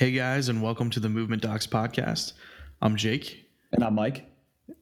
[0.00, 2.32] Hey guys, and welcome to the Movement Docs podcast.
[2.80, 4.24] I'm Jake, And I'm Mike.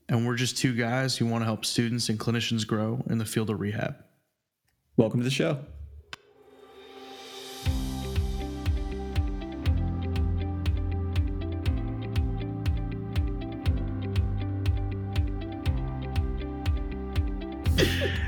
[0.08, 3.24] and we're just two guys who want to help students and clinicians grow in the
[3.24, 3.96] field of rehab.
[4.96, 5.58] Welcome to the show.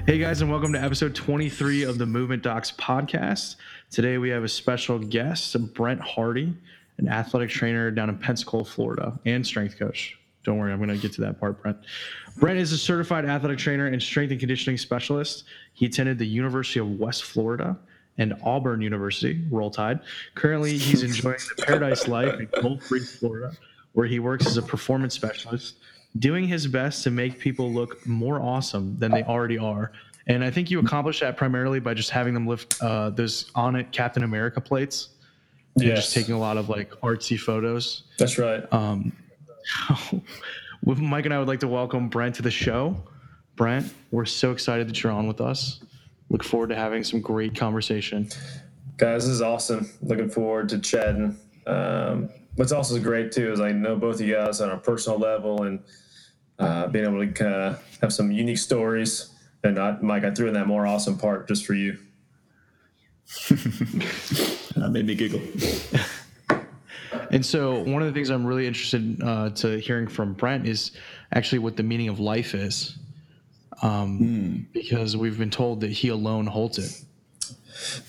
[0.06, 3.56] Hey guys, and welcome to episode 23 of the Movement Docs podcast.
[3.90, 6.56] Today we have a special guest, Brent Hardy,
[7.00, 10.18] an athletic trainer down in Pensacola, Florida, and strength coach.
[10.44, 11.78] Don't worry, I'm going to get to that part, Brent.
[12.38, 15.44] Brent is a certified athletic trainer and strength and conditioning specialist.
[15.74, 17.76] He attended the University of West Florida
[18.18, 20.00] and Auburn University, Roll Tide.
[20.34, 23.52] Currently, he's enjoying the paradise life in Gulf Breeze, Florida,
[23.92, 25.76] where he works as a performance specialist,
[26.18, 29.92] doing his best to make people look more awesome than they already are.
[30.26, 33.90] And I think you accomplish that primarily by just having them lift uh, those Onnit
[33.92, 35.10] Captain America plates
[35.76, 38.04] and just taking a lot of like artsy photos.
[38.18, 38.70] That's right.
[38.72, 39.12] Um,
[40.84, 42.96] Mike and I would like to welcome Brent to the show.
[43.56, 45.80] Brent, we're so excited that you're on with us.
[46.30, 48.28] Look forward to having some great conversation.
[48.96, 49.90] Guys, this is awesome.
[50.00, 51.36] Looking forward to chatting.
[51.66, 55.18] Um, what's also great too is I know both of you guys on a personal
[55.18, 55.80] level and
[56.58, 59.30] uh, being able to kind of have some unique stories.
[59.64, 61.98] And I, Mike, I threw in that more awesome part just for you.
[64.80, 65.40] That made me giggle.
[67.32, 70.90] And so, one of the things I'm really interested uh, to hearing from Brent is
[71.32, 72.98] actually what the meaning of life is,
[73.82, 77.04] um, because we've been told that he alone holds it.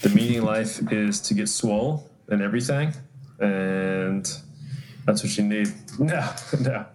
[0.02, 2.94] The meaning of life is to get swole and everything,
[3.40, 4.28] and
[5.06, 5.72] that's what you need.
[6.00, 6.86] No, no.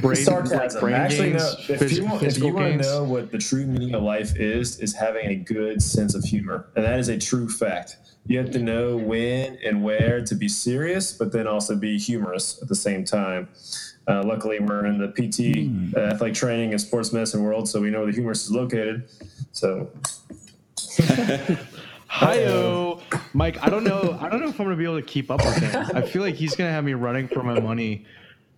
[0.00, 0.80] Brain, sarcasm.
[0.80, 1.74] brain Actually, gains, no.
[1.74, 4.36] If phys- you, want, if you want to know what the true meaning of life
[4.36, 7.96] is, is having a good sense of humor, and that is a true fact.
[8.26, 12.62] You have to know when and where to be serious, but then also be humorous
[12.62, 13.48] at the same time.
[14.06, 17.90] Uh, luckily, we're in the PT, uh, athletic training, and sports medicine world, so we
[17.90, 19.08] know where the humorous is located.
[19.52, 19.90] So,
[22.06, 23.00] Hi-yo.
[23.32, 24.18] Mike, I don't know.
[24.20, 25.86] I don't know if I'm gonna be able to keep up with him.
[25.94, 28.04] I feel like he's gonna have me running for my money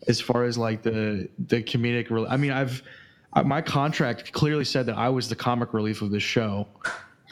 [0.08, 2.10] as far as like the the comedic.
[2.10, 2.82] Re- I mean, I've
[3.44, 6.68] my contract clearly said that I was the comic relief of this show,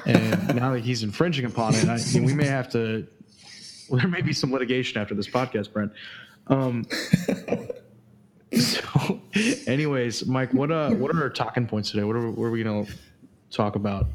[0.05, 3.07] and now that he's infringing upon it, I, we may have to.
[3.89, 5.93] Well, there may be some litigation after this podcast, Brent.
[6.49, 6.87] Um,
[8.59, 9.21] so,
[9.67, 12.05] anyways, Mike, what uh, what are our talking points today?
[12.05, 12.87] What are, what are we gonna
[13.51, 14.07] talk about?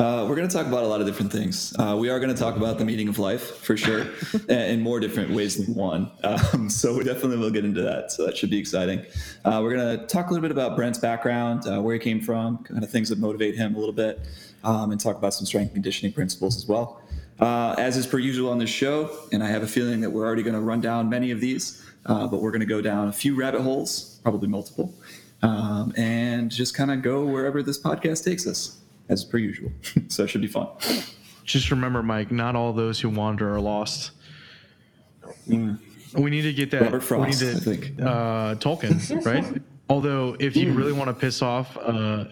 [0.00, 1.76] Uh, we're going to talk about a lot of different things.
[1.78, 4.06] Uh, we are going to talk about the meaning of life for sure,
[4.48, 6.10] in more different ways than one.
[6.24, 8.10] Um, so we definitely will get into that.
[8.10, 9.04] So that should be exciting.
[9.44, 12.18] Uh, we're going to talk a little bit about Brent's background, uh, where he came
[12.18, 14.20] from, kind of things that motivate him a little bit,
[14.64, 17.02] um, and talk about some strength conditioning principles as well.
[17.38, 20.24] Uh, as is per usual on this show, and I have a feeling that we're
[20.24, 23.08] already going to run down many of these, uh, but we're going to go down
[23.08, 24.94] a few rabbit holes, probably multiple,
[25.42, 28.79] um, and just kind of go wherever this podcast takes us,
[29.10, 29.70] as per usual.
[30.08, 30.68] so it should be fun.
[31.44, 34.12] Just remember, Mike, not all those who wander are lost.
[35.46, 36.82] We need to get that.
[36.82, 38.00] Robert Frost, we need to, I think.
[38.00, 39.62] Uh, Tolkien, right?
[39.88, 42.24] Although, if you really want to piss off, uh,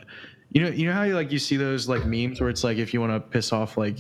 [0.51, 2.79] you know, you know how you like you see those like memes where it's like
[2.79, 3.99] if you want to piss off like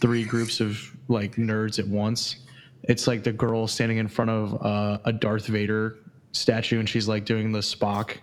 [0.00, 0.78] three groups of
[1.08, 2.36] like nerds at once,
[2.84, 5.98] it's like the girl standing in front of uh, a Darth Vader
[6.32, 8.18] statue and she's like doing the Spock,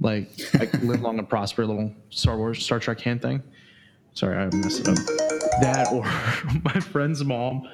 [0.00, 3.42] like like live long and prosper little Star Wars Star Trek hand thing.
[4.14, 4.96] Sorry, I messed it up.
[5.60, 6.02] That or
[6.74, 7.68] my friend's mom.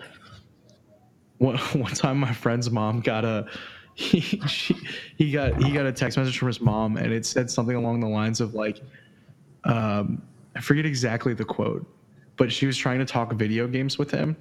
[1.38, 3.46] One, one time, my friend's mom got a
[3.94, 4.76] he she,
[5.16, 8.00] he got he got a text message from his mom, and it said something along
[8.00, 8.80] the lines of like,
[9.64, 10.20] um,
[10.56, 11.86] I forget exactly the quote,
[12.36, 14.36] but she was trying to talk video games with him,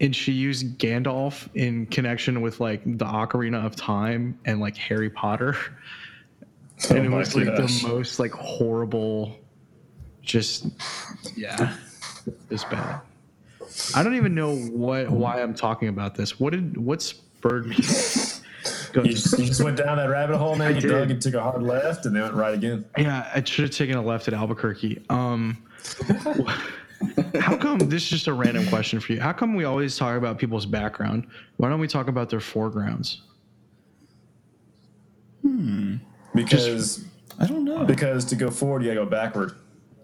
[0.00, 5.10] and she used Gandalf in connection with like the Ocarina of Time and like Harry
[5.10, 5.56] Potter,
[6.90, 7.82] and Oh it was like gosh.
[7.82, 9.36] the most like horrible,
[10.22, 10.66] just
[11.36, 11.76] yeah,
[12.50, 13.00] it's bad.
[13.94, 16.38] I don't even know what why I'm talking about this.
[16.38, 17.76] What did what spurred me?
[18.92, 19.02] Go.
[19.04, 20.74] you just, you just went down that rabbit hole, man.
[20.74, 20.88] You did.
[20.88, 22.84] dug and took a hard left, and then went right again.
[22.98, 25.04] Yeah, I should have taken a left at Albuquerque.
[25.08, 25.62] Um,
[27.40, 29.20] how come this is just a random question for you?
[29.20, 31.26] How come we always talk about people's background?
[31.56, 33.22] Why don't we talk about their foregrounds?
[36.34, 37.04] Because
[37.38, 37.84] I don't know.
[37.84, 39.54] Because to go forward, you gotta go backward.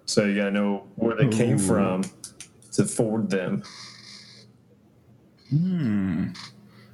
[0.07, 2.05] So you gotta know where they came from
[2.73, 3.63] to forward them.
[5.51, 6.29] Hmm.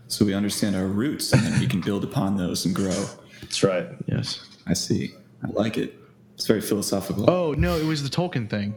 [0.07, 3.05] So we understand our roots, and then we can build upon those and grow.
[3.41, 3.89] That's right.
[4.07, 4.47] Yes.
[4.67, 5.15] I see.
[5.43, 5.99] I like it.
[6.35, 7.29] It's very philosophical.
[7.29, 8.75] Oh no, it was the Tolkien thing.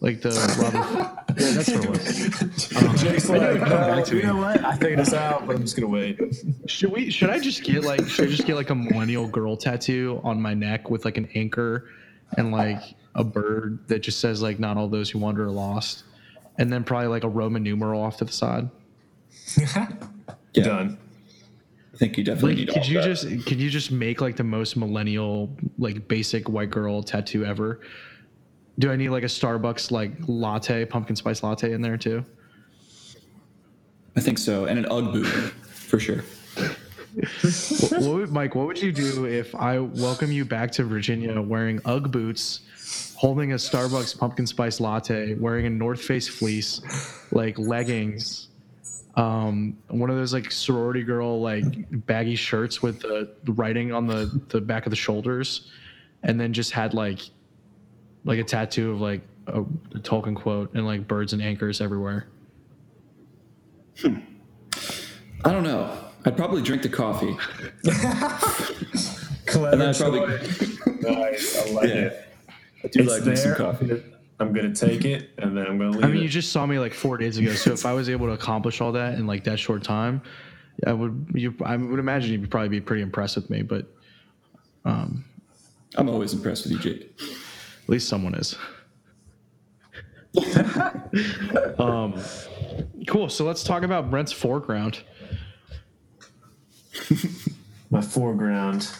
[0.00, 0.82] Like the Robin.
[1.38, 2.68] yeah, that's what it was.
[3.02, 4.64] Jake's like, come back "No, to you know what?
[4.64, 6.18] I figured this out, but I'm just gonna wait.
[6.66, 7.10] Should we?
[7.10, 8.06] Should I just get like?
[8.08, 11.28] Should I just get like a millennial girl tattoo on my neck with like an
[11.34, 11.88] anchor
[12.36, 12.82] and like
[13.14, 16.04] a bird that just says like "Not all those who wander are lost,"
[16.58, 18.68] and then probably like a Roman numeral off to the side.
[20.54, 20.98] Yeah, Done.
[21.92, 22.68] I think you definitely Like, need.
[22.68, 23.04] could all you that.
[23.04, 27.80] just could you just make like the most millennial like basic white girl tattoo ever?
[28.78, 32.24] Do I need like a Starbucks like latte, pumpkin spice latte in there too?
[34.16, 36.24] I think so, and an UGG boot for sure.
[37.16, 41.40] what, what would, Mike, what would you do if I welcome you back to Virginia
[41.40, 46.80] wearing UGG boots, holding a Starbucks pumpkin spice latte, wearing a North Face fleece,
[47.32, 48.48] like leggings,
[49.16, 51.64] um, one of those like sorority girl like
[52.06, 55.70] baggy shirts with the writing on the the back of the shoulders,
[56.22, 57.20] and then just had like
[58.26, 59.64] like a tattoo of like a, a
[60.00, 62.26] Tolkien quote and like birds and anchors everywhere.
[64.00, 64.18] Hmm.
[65.44, 65.96] I don't know.
[66.24, 67.36] I'd probably drink the coffee.
[69.46, 70.78] Clever And then I'd probably- choice.
[71.02, 71.66] nice.
[71.66, 71.94] I like Yeah.
[71.94, 72.22] it.
[72.84, 74.02] I do It's like me some coffee.
[74.38, 76.22] I'm gonna take it, and then I'm gonna leave I mean, it.
[76.24, 77.54] you just saw me like four days ago.
[77.54, 80.20] So if I was able to accomplish all that in like that short time,
[80.86, 81.30] I would.
[81.34, 83.62] You, I would imagine you'd probably be pretty impressed with me.
[83.62, 83.86] But
[84.84, 85.24] um,
[85.96, 87.18] I'm always impressed with you, Jake.
[87.86, 88.56] At least someone is.
[91.78, 92.20] um,
[93.06, 93.28] cool.
[93.28, 95.04] So let's talk about Brent's foreground.
[97.90, 98.90] my foreground.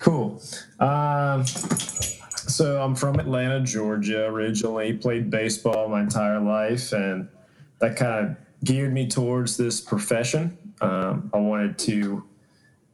[0.00, 0.42] Cool.
[0.80, 4.26] Um, so I'm from Atlanta, Georgia.
[4.26, 7.28] Originally played baseball my entire life, and
[7.78, 10.58] that kind of geared me towards this profession.
[10.80, 12.24] Um, I wanted to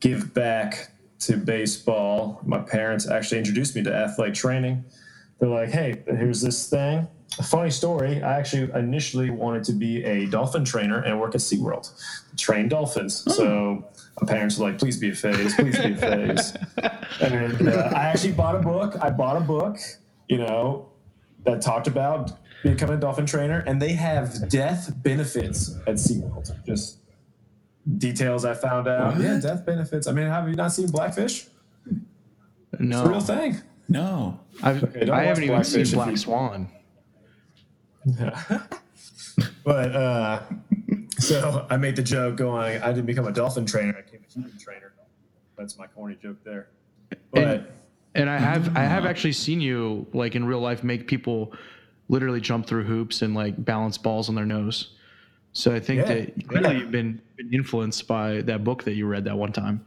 [0.00, 0.90] give back
[1.20, 2.40] to baseball.
[2.44, 4.84] My parents actually introduced me to athletic training.
[5.38, 7.08] They're like, "Hey, here's this thing."
[7.38, 8.22] A funny story.
[8.22, 11.90] I actually initially wanted to be a dolphin trainer and work at SeaWorld,
[12.38, 13.24] train dolphins.
[13.34, 13.84] So
[14.20, 15.54] my parents were like, "Please be a phase.
[15.54, 16.56] Please be a phase."
[17.20, 18.96] and uh, I actually bought a book.
[19.00, 19.78] I bought a book,
[20.28, 20.88] you know,
[21.44, 22.32] that talked about
[22.62, 26.64] becoming a dolphin trainer, and they have death benefits at SeaWorld.
[26.64, 26.98] Just
[27.98, 29.18] details I found out.
[29.20, 30.06] Yeah, death benefits.
[30.06, 31.46] I mean, have you not seen Blackfish?
[32.78, 33.60] No, it's a real thing.
[33.88, 34.40] No.
[34.62, 36.68] I've, Okay, don't I haven't even seen Black you- Swan.
[39.64, 40.42] But uh,
[41.18, 44.32] so I made the joke going, I didn't become a dolphin trainer, I became a
[44.32, 44.92] human trainer.
[45.58, 46.68] That's my corny joke there.
[47.32, 47.70] But
[48.14, 51.52] And I have I have actually seen you like in real life make people
[52.08, 54.92] literally jump through hoops and like balance balls on their nose.
[55.56, 56.14] So I think Yeah.
[56.14, 59.80] that clearly you've been, been influenced by that book that you read that one time.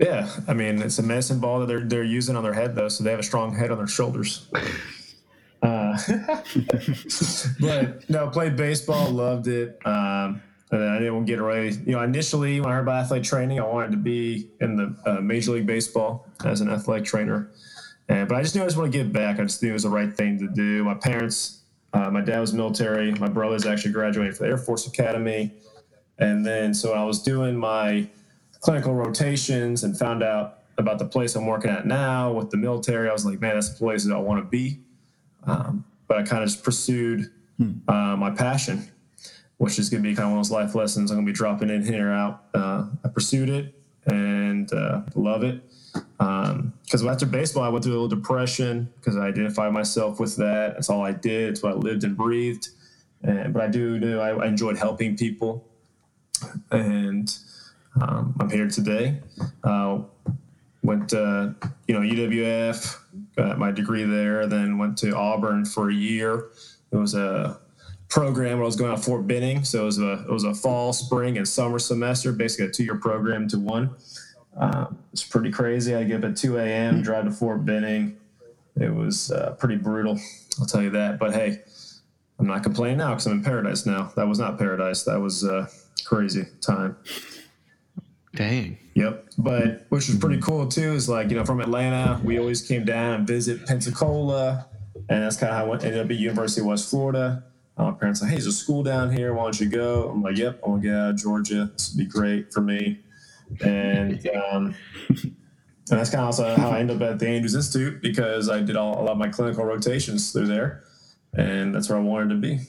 [0.00, 2.88] yeah, I mean, it's a medicine ball that they're, they're using on their head, though,
[2.88, 4.48] so they have a strong head on their shoulders.
[5.62, 5.96] Uh,
[7.60, 9.78] but no, played baseball, loved it.
[9.86, 11.70] Um, and I didn't want to get away.
[11.70, 14.94] You know, initially when I heard about athletic training, I wanted to be in the
[15.06, 17.50] uh, Major League Baseball as an athletic trainer.
[18.08, 19.40] And, but I just knew I just want to give back.
[19.40, 20.84] I just knew it was the right thing to do.
[20.84, 21.62] My parents,
[21.92, 23.12] uh, my dad was military.
[23.12, 25.52] My brother's actually graduated from the Air Force Academy.
[26.18, 28.08] And then so I was doing my
[28.60, 33.08] clinical rotations and found out about the place I'm working at now with the military.
[33.08, 34.80] I was like, man, that's the place that I want to be.
[35.44, 37.30] Um, but I kind of just pursued
[37.88, 38.90] uh, my passion,
[39.56, 41.32] which is going to be kind of one of those life lessons I'm going to
[41.32, 42.44] be dropping in here or out.
[42.54, 43.74] Uh, I pursued it
[44.06, 45.62] and uh, love it.
[46.18, 50.74] Because after baseball, I went through a little depression because I identified myself with that.
[50.74, 51.50] That's all I did.
[51.50, 52.68] It's what I lived and breathed.
[53.22, 55.66] And, but I do know I, I enjoyed helping people.
[56.70, 57.34] And
[58.00, 59.20] um, I'm here today.
[59.64, 60.00] Uh,
[60.86, 61.54] went to
[61.88, 62.98] you know UWF,
[63.36, 66.50] got my degree there, then went to Auburn for a year.
[66.92, 67.58] It was a
[68.08, 70.54] program where I was going to Fort Benning, so it was a it was a
[70.54, 73.90] fall, spring, and summer semester, basically a two year program to one.
[74.56, 75.94] Um, it's pretty crazy.
[75.94, 78.16] I get up at 2 a.m., drive to Fort Benning.
[78.78, 80.18] It was uh, pretty brutal,
[80.60, 81.18] I'll tell you that.
[81.18, 81.60] But hey,
[82.38, 84.12] I'm not complaining now because I'm in paradise now.
[84.16, 85.04] That was not paradise.
[85.04, 85.68] That was a
[86.04, 86.96] crazy time.
[88.34, 88.78] Dang.
[88.94, 89.28] Yep.
[89.38, 92.84] But which was pretty cool too is like, you know, from Atlanta, we always came
[92.84, 94.66] down and visit Pensacola.
[95.08, 97.44] And that's kind of how I went, ended up at University of West Florida.
[97.78, 99.34] Uh, my parents like, hey, there's a school down here.
[99.34, 100.10] Why don't you go?
[100.10, 101.70] I'm like, yep, I want to get out of Georgia.
[101.72, 103.00] This would be great for me.
[103.64, 104.74] And um,
[105.88, 108.60] and that's kind of also how I ended up at the Andrews Institute because I
[108.60, 110.82] did all, a lot of my clinical rotations through there.
[111.34, 112.60] And that's where I wanted to be.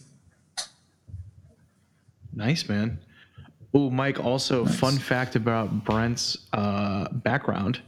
[2.33, 2.99] Nice, man.
[3.73, 7.81] Oh, Mike, also, fun fact about Brent's uh, background.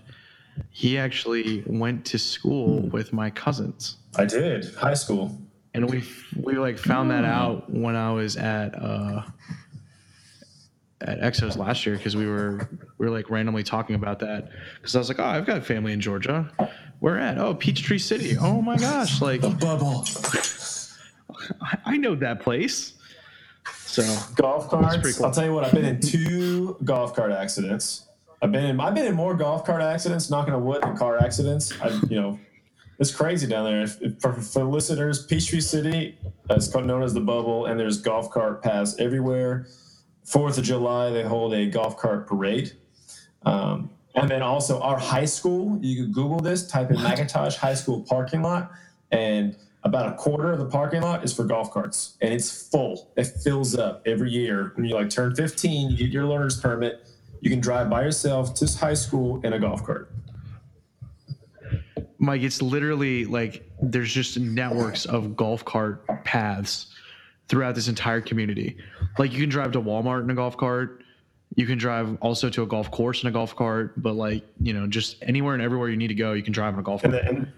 [0.71, 3.97] He actually went to school with my cousins.
[4.17, 5.37] I did high school.
[5.75, 6.03] and we
[6.35, 9.21] we like found that out when I was at uh,
[11.01, 14.95] at Exos last year because we were we were like randomly talking about that because
[14.95, 16.51] I was like, oh, I've got family in Georgia.
[16.99, 17.37] Where at?
[17.37, 18.37] Oh, Peachtree City.
[18.37, 20.05] Oh my gosh, like the Bubble.
[21.61, 22.93] I, I know that place.
[23.85, 24.03] So
[24.35, 25.17] Golf carts.
[25.17, 25.25] cool.
[25.25, 25.63] I'll tell you what.
[25.63, 28.05] I've been in two golf cart accidents.
[28.41, 28.79] I've been in.
[28.79, 31.73] I've been in more golf cart accidents, knocking a wood, than car accidents.
[31.81, 32.39] I, you know,
[32.99, 33.81] it's crazy down there.
[33.81, 36.17] If, if, for, for listeners, Peachtree City
[36.49, 39.67] uh, is known as the bubble, and there's golf cart paths everywhere.
[40.29, 42.73] Fourth of July, they hold a golf cart parade.
[43.47, 47.73] Um, and then also our high school, you can Google this, type in McIntosh High
[47.73, 48.71] School parking lot,
[49.11, 53.11] and about a quarter of the parking lot is for golf carts, and it's full.
[53.17, 54.73] It fills up every year.
[54.75, 57.09] When you like turn 15, you get your learner's permit.
[57.41, 60.11] You can drive by yourself to high school in a golf cart.
[62.19, 66.93] Mike, it's literally like there's just networks of golf cart paths
[67.49, 68.77] throughout this entire community.
[69.17, 71.03] Like you can drive to Walmart in a golf cart.
[71.55, 74.71] You can drive also to a golf course in a golf cart, but like, you
[74.71, 77.03] know, just anywhere and everywhere you need to go, you can drive in a golf
[77.03, 77.25] And, cart.
[77.25, 77.51] the, and,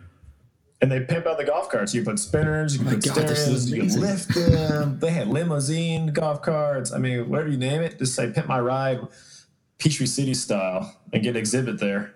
[0.82, 1.94] and they pimp out the golf carts.
[1.94, 4.98] You put spinners, you can my put God, this stereos, is you can lift them.
[5.00, 6.94] They had limousine golf carts.
[6.94, 9.02] I mean, whatever you name it, just say pimp my ride,
[9.78, 12.14] Peachtree City style, and get an exhibit there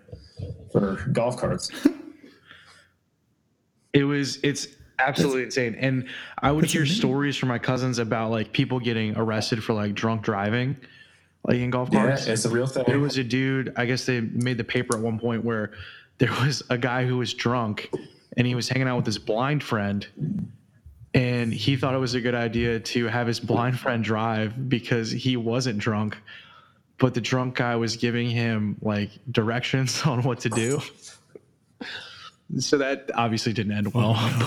[0.71, 1.69] for golf carts.
[3.93, 4.67] It was it's
[4.99, 5.75] absolutely insane.
[5.75, 6.07] And
[6.41, 10.21] I would hear stories from my cousins about like people getting arrested for like drunk
[10.23, 10.75] driving,
[11.47, 12.27] like in golf Yeah, carts.
[12.27, 12.83] it's a real thing.
[12.87, 15.71] There was a dude, I guess they made the paper at one point where
[16.17, 17.89] there was a guy who was drunk
[18.37, 20.07] and he was hanging out with his blind friend.
[21.13, 25.11] And he thought it was a good idea to have his blind friend drive because
[25.11, 26.17] he wasn't drunk.
[26.97, 30.81] But the drunk guy was giving him like directions on what to do.
[32.59, 34.15] So that obviously didn't end well.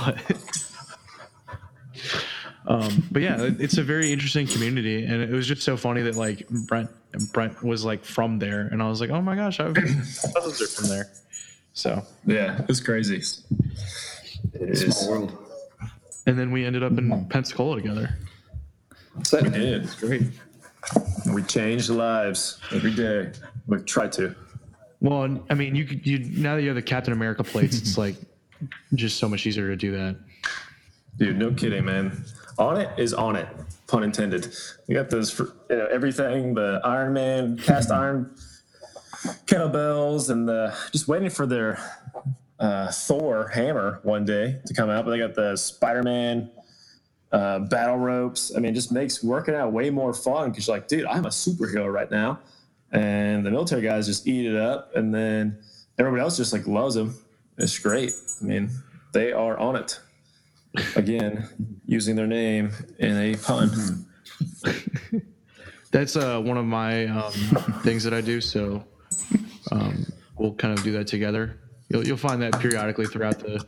[2.66, 6.02] But um, but yeah, it's a very interesting community, and it was just so funny
[6.02, 6.90] that like Brent
[7.32, 10.66] Brent was like from there, and I was like, oh my gosh, I've cousins are
[10.66, 11.10] from there.
[11.72, 13.22] So yeah, it's crazy.
[14.52, 14.96] It is.
[14.96, 15.38] Small world.
[16.26, 18.16] and then we ended up in Pensacola together.
[19.22, 19.88] So, We did.
[19.98, 20.22] Great.
[21.32, 23.32] We changed lives every day.
[23.66, 24.34] We try to.
[25.00, 27.98] Well, I mean, you could you now that you have the Captain America plates, it's
[27.98, 28.16] like
[28.94, 30.16] just so much easier to do that.
[31.16, 32.24] Dude, no kidding, man.
[32.58, 33.48] Onnit is on it,
[33.86, 34.54] pun intended.
[34.88, 38.34] You got those, for, you know, everything the Iron Man, cast iron
[39.46, 41.78] kettlebells, and the just waiting for their
[42.58, 45.04] uh, Thor hammer one day to come out.
[45.04, 46.50] But they got the Spider Man
[47.30, 48.52] uh, battle ropes.
[48.56, 51.26] I mean, it just makes working out way more fun because you're like, dude, I'm
[51.26, 52.40] a superhero right now.
[52.92, 55.58] And the military guys just eat it up, and then
[55.98, 57.18] everybody else just like loves them.
[57.58, 58.12] It's great.
[58.40, 58.70] I mean,
[59.12, 60.00] they are on it
[60.96, 61.48] again
[61.86, 64.06] using their name in a pun
[65.90, 67.32] That's uh, one of my um,
[67.82, 68.40] things that I do.
[68.40, 68.84] So
[69.72, 71.58] um, we'll kind of do that together.
[71.88, 73.64] You'll, you'll find that periodically throughout the,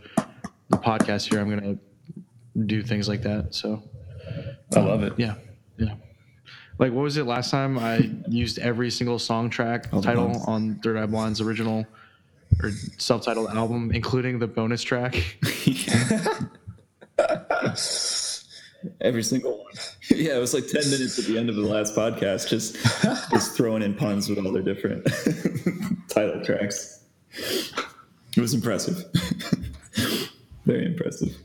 [0.69, 1.41] the podcast here.
[1.41, 3.55] I'm going to do things like that.
[3.55, 3.83] So
[4.77, 5.35] i love it yeah,
[5.79, 5.95] yeah.
[6.81, 7.79] Like what was it last time?
[7.79, 10.45] I used every single song track the title ones.
[10.47, 11.87] on Third Eye Blind's original
[12.63, 15.15] or self-titled album, including the bonus track.
[19.03, 19.67] every single one.
[20.13, 22.75] Yeah, it was like 10 minutes at the end of the last podcast, just
[23.31, 25.07] just throwing in puns with all their different
[26.09, 27.05] title tracks.
[28.37, 29.05] It was impressive.
[30.67, 31.37] Very impressive.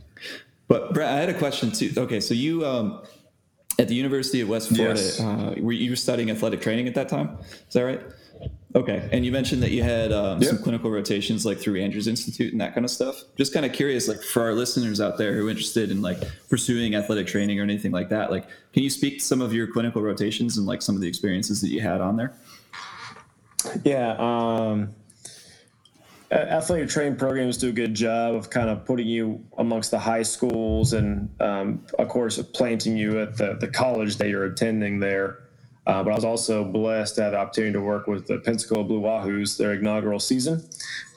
[0.67, 1.91] But Brett, I had a question too.
[1.95, 3.03] Okay, so you um,
[3.79, 5.19] at the University of West Florida, Yes.
[5.19, 7.37] uh, were you were studying athletic training at that time?
[7.67, 8.01] Is that right?
[8.75, 12.51] Okay, and you mentioned that you had um, some clinical rotations like through Andrews Institute
[12.51, 13.23] and that kind of stuff.
[13.37, 16.19] Just kind of curious, like for our listeners out there who are interested in like
[16.49, 19.67] pursuing athletic training or anything like that, like can you speak to some of your
[19.67, 22.33] clinical rotations and like some of the experiences that you had on there?
[23.83, 24.93] yeah um
[26.31, 30.23] athletic training programs do a good job of kind of putting you amongst the high
[30.23, 35.45] schools and um, of course planting you at the, the college that you're attending there
[35.87, 38.83] uh, but I was also blessed to have the opportunity to work with the Pensacola
[38.83, 40.67] Blue Wahoos, their inaugural season,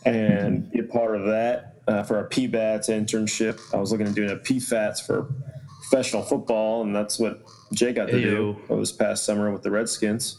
[0.05, 3.61] and be a part of that uh, for a PBATS internship.
[3.73, 5.33] I was looking at doing a PFATS for
[5.81, 10.39] professional football, and that's what Jay got to do this past summer with the Redskins.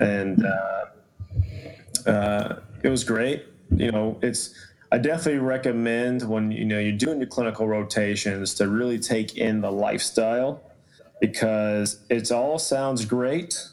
[0.00, 0.86] And uh,
[2.10, 3.46] uh, it was great.
[3.74, 4.54] You know, it's
[4.92, 9.60] I definitely recommend when you know you're doing your clinical rotations to really take in
[9.60, 10.62] the lifestyle
[11.20, 13.68] because it all sounds great,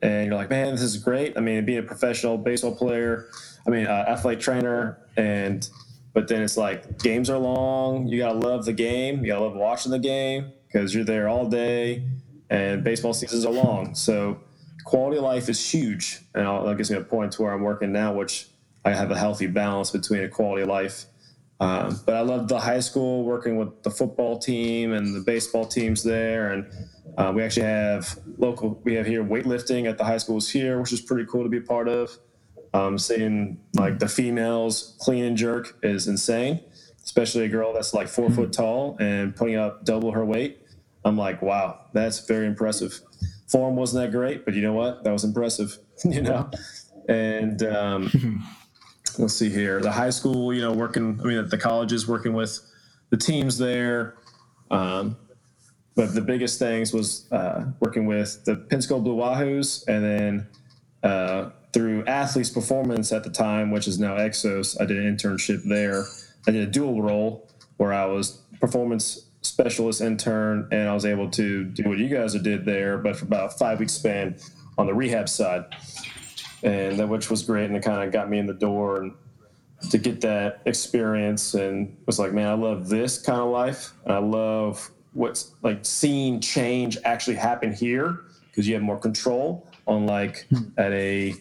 [0.00, 1.36] and you're like, man, this is great.
[1.36, 3.26] I mean, being a professional baseball player,
[3.66, 5.68] I mean, uh, athlete trainer, and
[6.14, 8.06] but then it's like games are long.
[8.08, 9.20] You gotta love the game.
[9.22, 12.04] You gotta love watching the game because you're there all day,
[12.48, 13.94] and baseball seasons are long.
[13.94, 14.40] So
[14.84, 17.92] quality of life is huge, and that gives me a point to where I'm working
[17.92, 18.48] now, which
[18.84, 21.06] I have a healthy balance between a quality of life.
[21.60, 25.64] Um, but I loved the high school, working with the football team and the baseball
[25.64, 26.66] teams there, and
[27.16, 28.80] uh, we actually have local.
[28.84, 31.58] We have here weightlifting at the high schools here, which is pretty cool to be
[31.58, 32.18] a part of.
[32.74, 36.60] Um, seeing like the females clean and jerk is insane,
[37.04, 40.58] especially a girl that's like four foot tall and putting up double her weight.
[41.04, 43.00] I'm like, wow, that's very impressive.
[43.46, 45.04] Form wasn't that great, but you know what?
[45.04, 46.50] That was impressive, you know.
[47.08, 48.42] And um,
[49.18, 51.20] let's see here, the high school, you know, working.
[51.22, 52.58] I mean, the colleges working with
[53.10, 54.16] the teams there.
[54.70, 55.16] Um,
[55.94, 60.46] but the biggest things was uh, working with the Pensacola Blue Wahoos, and then
[61.04, 65.62] uh, through Athletes Performance at the time, which is now Exos, I did an internship
[65.64, 66.04] there.
[66.46, 71.30] I did a dual role where I was performance specialist intern, and I was able
[71.32, 74.36] to do what you guys did there, but for about a five week span
[74.78, 75.64] on the rehab side,
[76.64, 79.12] and that which was great, and it kind of got me in the door and
[79.90, 84.12] to get that experience, and was like, man, I love this kind of life, and
[84.12, 89.68] I love what's like seeing change actually happen here because you have more control.
[89.86, 91.34] On like at a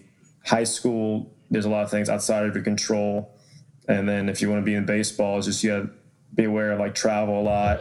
[0.45, 3.31] high school, there's a lot of things outside of your control.
[3.87, 5.93] And then if you want to be in baseball, it's just you have to
[6.35, 7.79] be aware of like travel a lot.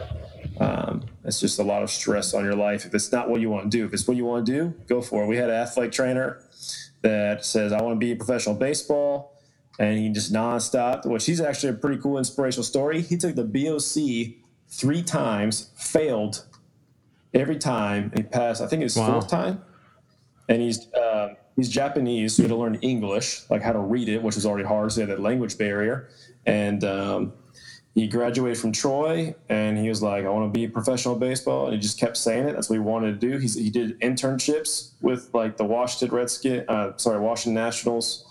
[0.59, 2.85] Um, it's just a lot of stress on your life.
[2.85, 4.73] If it's not what you want to do, if it's what you want to do,
[4.87, 5.27] go for it.
[5.27, 6.41] We had an athletic trainer
[7.03, 9.29] that says, I want to be a professional baseball.
[9.79, 13.01] And he just nonstop, which he's actually a pretty cool inspirational story.
[13.01, 14.35] He took the BOC
[14.67, 16.45] three times, failed
[17.33, 19.13] every time, and he passed, I think his Wow.
[19.13, 19.61] fourth time.
[20.47, 24.09] And he's um, he's Japanese, so he had to learn English, like how to read
[24.09, 26.09] it, which is already hard, so he had that language barrier.
[26.45, 27.33] And um,
[27.95, 31.75] he graduated from Troy, and he was like, "I want to be professional baseball," and
[31.75, 32.53] he just kept saying it.
[32.53, 33.37] That's what he wanted to do.
[33.37, 38.25] He's, he did internships with like the Washington Redskins, uh, sorry, Washington Nationals,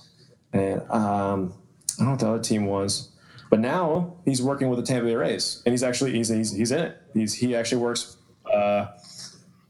[0.53, 1.55] and um,
[1.99, 3.11] I don't know what the other team was.
[3.51, 6.73] But now he's working with the Tampa Bay Rays, and he's actually he's he's, he's
[6.73, 7.03] in it.
[7.15, 8.17] He's he actually works
[8.53, 8.87] uh,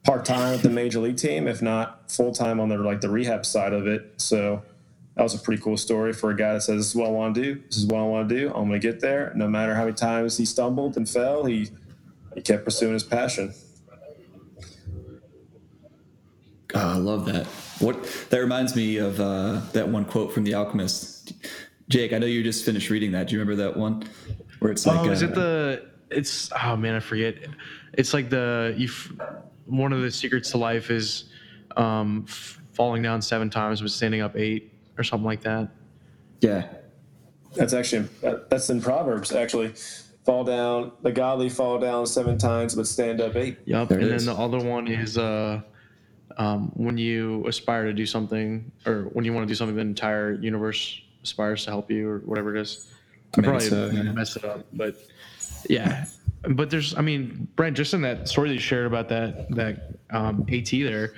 [0.04, 3.10] part time with the major league team, if not full time on the like the
[3.10, 4.14] rehab side of it.
[4.16, 4.62] So
[5.14, 7.10] that was a pretty cool story for a guy that says, "This is what I
[7.10, 7.62] want to do.
[7.66, 8.48] This is what I want to do.
[8.48, 11.70] I'm going to get there." No matter how many times he stumbled and fell, he
[12.34, 13.52] he kept pursuing his passion.
[16.74, 17.46] Oh, I love that.
[17.80, 21.34] What that reminds me of uh, that one quote from The Alchemist.
[21.88, 23.28] Jake, I know you just finished reading that.
[23.28, 24.04] Do you remember that one
[24.60, 25.86] where it's like, oh, is uh, it the?
[26.10, 27.36] It's oh man, I forget.
[27.92, 28.88] It's like the you.
[29.66, 31.24] One of the secrets to life is
[31.76, 34.71] um, f- falling down seven times but standing up eight
[35.02, 35.68] or something like that.
[36.40, 36.68] yeah,
[37.54, 39.32] That's actually that, that's in Proverbs.
[39.32, 39.74] Actually,
[40.24, 40.92] fall down.
[41.02, 43.58] The godly fall down seven times, but stand up eight.
[43.64, 43.88] Yep.
[43.88, 44.24] There it and is.
[44.24, 45.60] then the other one is uh,
[46.38, 49.82] um, when you aspire to do something, or when you want to do something, the
[49.82, 52.92] entire universe aspires to help you, or whatever it is.
[53.36, 54.02] I Maybe probably so, yeah.
[54.12, 54.96] messed it up, but
[55.68, 56.06] yeah.
[56.42, 59.94] But there's, I mean, Brent, just in that story that you shared about that that
[60.10, 61.12] um, AT there,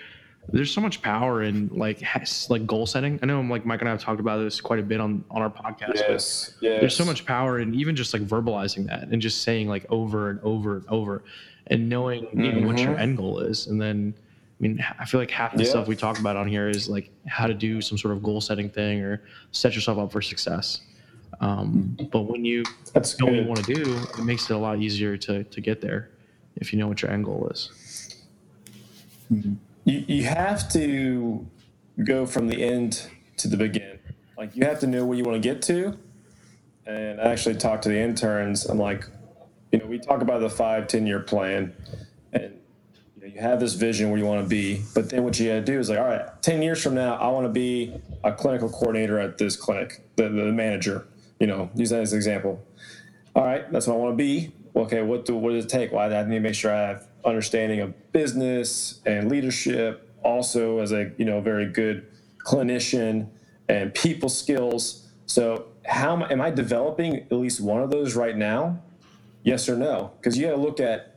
[0.48, 3.18] there's so much power in like has, like goal setting.
[3.22, 5.24] I know, I'm like Mike and I have talked about this quite a bit on
[5.30, 5.87] on our podcast.
[5.88, 6.80] but Yes, yes.
[6.80, 10.30] there's so much power in even just like verbalizing that and just saying like over
[10.30, 11.24] and over and over
[11.68, 13.00] and knowing you know, what your mm-hmm.
[13.00, 15.70] end goal is and then i mean I feel like half the Yeah.
[15.70, 18.40] stuff we talk about on here is like how to do some sort of goal
[18.40, 20.80] setting thing or set yourself up for success
[21.40, 24.59] um, but when you That's know what you want to do it makes it a
[24.59, 26.11] lot easier to, to get there
[26.57, 28.22] if you know what your end goal is
[29.33, 29.54] mm-hmm.
[29.85, 31.47] You, you have to
[32.05, 33.99] go from the end to the begin.
[34.37, 35.99] Like you have to know where you want to get to.
[36.87, 38.66] And I actually talked to the interns.
[38.66, 39.07] I'm like,
[39.73, 41.75] you know, we talk about the five, 10 year plan
[42.33, 42.59] and
[43.16, 45.49] you, know, you have this vision where you want to be, but then what you
[45.49, 47.94] got to do is like, all right, 10 years from now, I want to be
[48.23, 51.07] a clinical coordinator at this clinic, the, the manager,
[51.40, 52.64] you know, use that as an example
[53.35, 54.53] all right, that's what I want to be.
[54.77, 55.92] Okay, what do what does it take?
[55.92, 60.92] Well, I need to make sure I have understanding of business and leadership, also as
[60.92, 62.06] a you know very good
[62.44, 63.28] clinician
[63.68, 65.08] and people skills.
[65.26, 68.82] So, how am, I developing at least one of those right now?
[69.42, 70.12] Yes or no?
[70.18, 71.16] Because you got to look at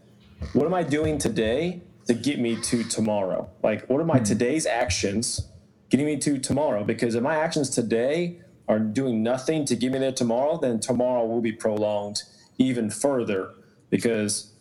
[0.54, 3.50] what am I doing today to get me to tomorrow?
[3.64, 4.24] Like, what are my hmm.
[4.24, 5.48] today's actions
[5.90, 6.84] getting me to tomorrow?
[6.84, 11.26] Because if my actions today are doing nothing to get me there tomorrow, then tomorrow
[11.26, 12.24] will be prolonged
[12.58, 13.54] even further
[13.90, 14.54] because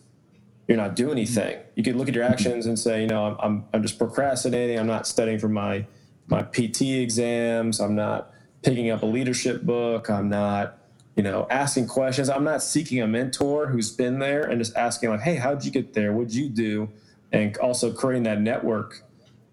[0.68, 1.58] you're not doing anything.
[1.74, 4.78] You could look at your actions and say, you know, I'm, I'm, I'm just procrastinating.
[4.78, 5.86] I'm not studying for my,
[6.26, 7.80] my PT exams.
[7.80, 10.10] I'm not picking up a leadership book.
[10.10, 10.78] I'm not
[11.16, 12.28] you know, asking questions.
[12.28, 15.70] I'm not seeking a mentor who's been there and just asking like, "Hey, how'd you
[15.70, 16.12] get there?
[16.12, 16.90] What'd you do?"
[17.32, 19.02] And also creating that network.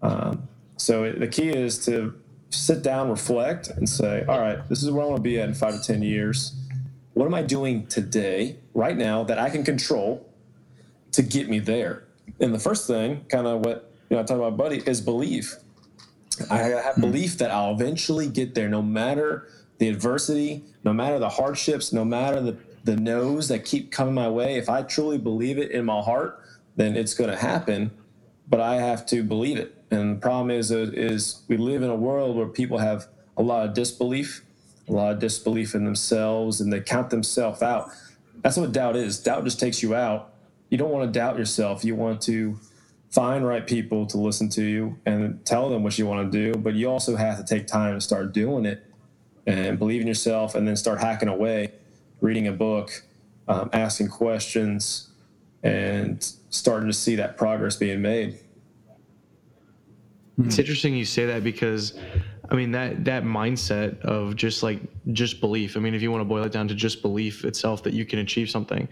[0.02, 0.46] Um,
[0.76, 2.14] so it, the key is to
[2.50, 5.48] sit down, reflect, and say, "All right, this is where I want to be at
[5.48, 6.54] in five to ten years.
[7.14, 10.28] What am I doing today, right now, that I can control
[11.14, 12.04] to get me there?"
[12.40, 15.56] And the first thing, kind of what you know, I talk about, buddy, is belief.
[16.50, 19.48] I have belief that I'll eventually get there, no matter
[19.78, 24.28] the adversity, no matter the hardships, no matter the, the no's that keep coming my
[24.28, 24.56] way.
[24.56, 26.40] If I truly believe it in my heart,
[26.76, 27.92] then it's going to happen.
[28.48, 29.76] But I have to believe it.
[29.90, 33.42] And the problem is, uh, is we live in a world where people have a
[33.42, 34.44] lot of disbelief,
[34.88, 37.90] a lot of disbelief in themselves, and they count themselves out.
[38.42, 39.18] That's what doubt is.
[39.18, 40.33] Doubt just takes you out.
[40.70, 41.84] You don't want to doubt yourself.
[41.84, 42.58] You want to
[43.10, 46.58] find right people to listen to you and tell them what you want to do.
[46.58, 48.84] But you also have to take time to start doing it
[49.46, 51.72] and believe in yourself and then start hacking away,
[52.20, 53.04] reading a book,
[53.46, 55.10] um, asking questions,
[55.62, 58.38] and starting to see that progress being made.
[60.42, 61.96] It's interesting you say that because
[62.50, 64.80] I mean that that mindset of just like
[65.12, 65.76] just belief.
[65.76, 68.04] I mean, if you want to boil it down to just belief itself that you
[68.04, 68.88] can achieve something.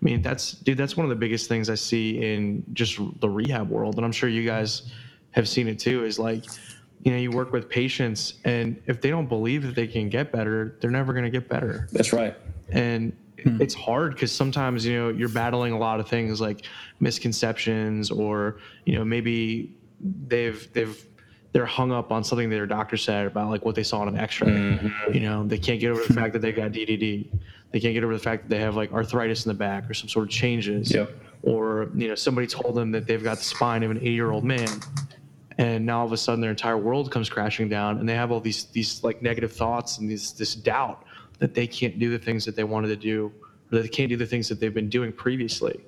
[0.00, 3.28] I mean, that's dude, that's one of the biggest things I see in just the
[3.28, 4.90] rehab world and I'm sure you guys
[5.32, 6.44] have seen it too is like
[7.02, 10.30] you know, you work with patients and if they don't believe that they can get
[10.32, 11.88] better, they're never going to get better.
[11.92, 12.36] That's right.
[12.68, 13.60] And hmm.
[13.60, 16.66] it's hard because sometimes you know you're battling a lot of things like
[17.00, 19.74] misconceptions or you know maybe
[20.26, 21.06] they've they've
[21.52, 24.16] they're hung up on something their doctor said about like what they saw on an
[24.16, 25.12] x-ray mm-hmm.
[25.12, 27.26] you know they can't get over the fact that they've got ddd
[27.70, 29.94] they can't get over the fact that they have like arthritis in the back or
[29.94, 30.92] some sort of changes.
[30.92, 31.10] Yep.
[31.42, 34.30] or you know somebody told them that they've got the spine of an 80 year
[34.30, 34.68] old man
[35.60, 38.32] and now all of a sudden their entire world comes crashing down and they have
[38.32, 41.04] all these these like negative thoughts and these this doubt
[41.38, 43.32] that they can't do the things that they wanted to do
[43.70, 45.80] or that they can't do the things that they've been doing previously.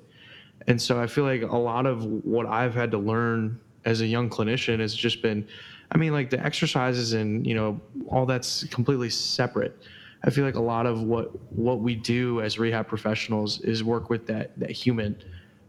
[0.67, 4.05] And so i feel like a lot of what i've had to learn as a
[4.05, 5.45] young clinician has just been
[5.91, 9.75] i mean like the exercises and you know all that's completely separate
[10.23, 14.09] i feel like a lot of what what we do as rehab professionals is work
[14.09, 15.15] with that that human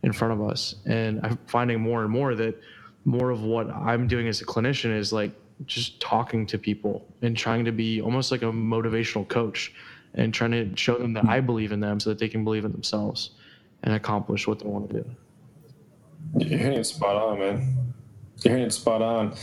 [0.03, 2.61] in front of us and i'm finding more and more that
[3.05, 5.33] more of what i'm doing as a clinician is like
[5.67, 9.73] just talking to people and trying to be almost like a motivational coach
[10.15, 12.65] and trying to show them that i believe in them so that they can believe
[12.65, 13.31] in themselves
[13.85, 15.11] and accomplish what they want to do
[16.39, 17.95] You're hitting it spot on, man.
[18.43, 19.35] You're hitting it spot on.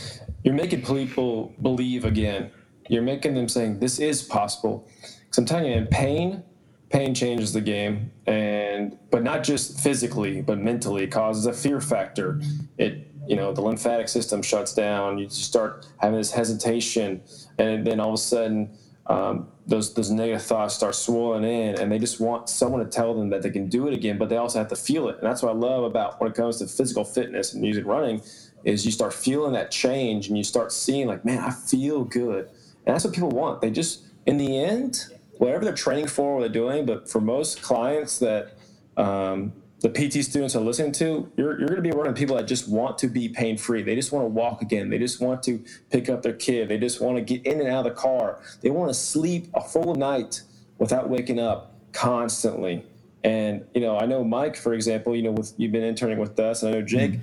[0.44, 2.50] You're making people believe again.
[2.92, 4.86] You're making them saying this is possible.
[5.00, 6.42] Because I'm telling you, in pain,
[6.90, 11.04] pain changes the game, and but not just physically, but mentally.
[11.04, 12.38] It causes a fear factor.
[12.76, 15.16] It you know the lymphatic system shuts down.
[15.16, 17.22] You start having this hesitation,
[17.58, 18.76] and then all of a sudden.
[19.06, 23.14] Um, those those negative thoughts start swirling in, and they just want someone to tell
[23.14, 24.16] them that they can do it again.
[24.16, 26.36] But they also have to feel it, and that's what I love about when it
[26.36, 28.22] comes to physical fitness and music running,
[28.64, 32.48] is you start feeling that change, and you start seeing like, man, I feel good,
[32.86, 33.60] and that's what people want.
[33.60, 35.06] They just, in the end,
[35.38, 36.86] whatever they're training for, what they're doing.
[36.86, 38.54] But for most clients that
[38.96, 42.46] um, the PT students are listening to, you're, you're going to be running people that
[42.46, 43.82] just want to be pain free.
[43.82, 44.90] They just want to walk again.
[44.90, 46.68] They just want to pick up their kid.
[46.68, 48.40] They just want to get in and out of the car.
[48.60, 50.42] They want to sleep a full night
[50.78, 52.84] without waking up constantly.
[53.24, 55.14] And you know, I know Mike, for example.
[55.14, 57.20] You know, with you've been interning with us, and I know Jake.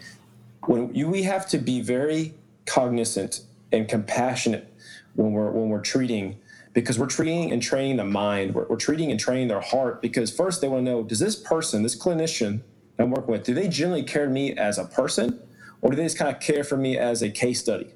[0.66, 2.34] When you, we have to be very
[2.66, 3.42] cognizant
[3.72, 4.74] and compassionate
[5.16, 6.38] when we're when we're treating
[6.74, 8.54] because we're treating and training the mind.
[8.54, 11.36] We're, we're treating and training their heart because first they want to know does this
[11.36, 12.62] person, this clinician
[13.00, 15.40] I'm working with, do they generally care me as a person
[15.82, 17.88] or do they just kind of care for me as a case study?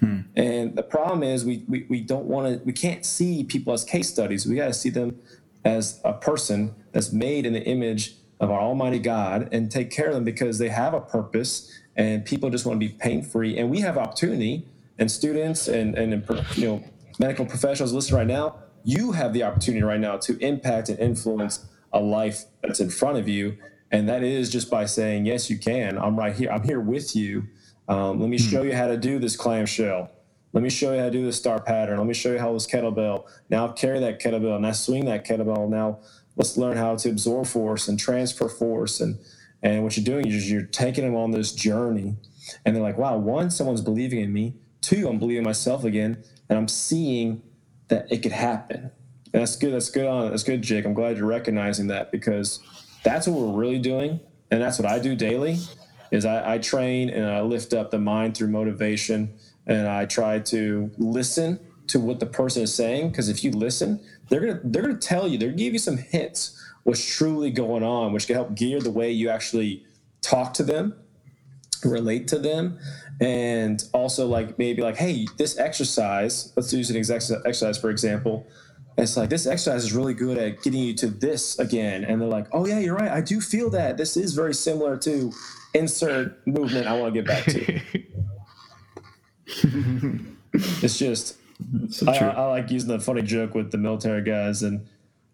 [0.00, 0.20] Hmm.
[0.36, 3.84] And the problem is we, we, we don't want to, we can't see people as
[3.84, 4.46] case studies.
[4.46, 5.18] We got to see them
[5.64, 10.08] as a person that's made in the image of our Almighty God and take care
[10.08, 13.56] of them because they have a purpose and people just want to be pain free.
[13.56, 14.66] And we have opportunity
[14.98, 16.26] and students and, and
[16.56, 16.84] you know,
[17.18, 21.66] medical professionals listening right now, you have the opportunity right now to impact and influence
[21.92, 23.56] a life that's in front of you.
[23.90, 25.96] And that is just by saying, yes, you can.
[25.98, 26.50] I'm right here.
[26.50, 27.44] I'm here with you.
[27.88, 30.10] Um, let me show you how to do this clamshell.
[30.52, 31.98] Let me show you how to do this star pattern.
[31.98, 33.26] Let me show you how this kettlebell.
[33.50, 34.60] Now carry that kettlebell.
[34.60, 35.68] Now swing that kettlebell.
[35.68, 36.00] Now
[36.36, 39.00] let's learn how to absorb force and transfer force.
[39.00, 39.18] And
[39.62, 42.16] and what you're doing is you're taking them on this journey.
[42.64, 44.54] And they're like, wow, one, someone's believing in me.
[44.84, 47.42] Two, I'm believing myself again, and I'm seeing
[47.88, 48.90] that it could happen.
[49.32, 49.72] And that's good.
[49.72, 50.30] That's good on.
[50.30, 50.84] That's good, Jake.
[50.84, 52.60] I'm glad you're recognizing that because
[53.02, 54.20] that's what we're really doing,
[54.50, 55.56] and that's what I do daily.
[56.10, 59.32] Is I, I train and I lift up the mind through motivation,
[59.66, 64.00] and I try to listen to what the person is saying because if you listen,
[64.28, 67.82] they're gonna they're gonna tell you, they're gonna give you some hints what's truly going
[67.82, 69.84] on, which can help gear the way you actually
[70.20, 70.94] talk to them,
[71.84, 72.78] relate to them,
[73.20, 78.46] and also like maybe like, hey, this exercise, let's use an exercise for example.
[78.96, 82.28] It's like this exercise is really good at getting you to this again, and they're
[82.28, 83.10] like, "Oh yeah, you're right.
[83.10, 83.96] I do feel that.
[83.96, 85.32] This is very similar to
[85.74, 87.80] insert movement I want to get back to."
[90.54, 91.36] it's just
[91.90, 92.18] So I.
[92.18, 94.86] I like using the funny joke with the military guys and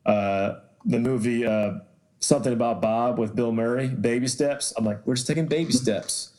[0.06, 1.80] uh, the movie uh,
[2.20, 4.72] something about Bob with Bill Murray, baby steps.
[4.76, 6.32] I'm like, we're just taking baby steps,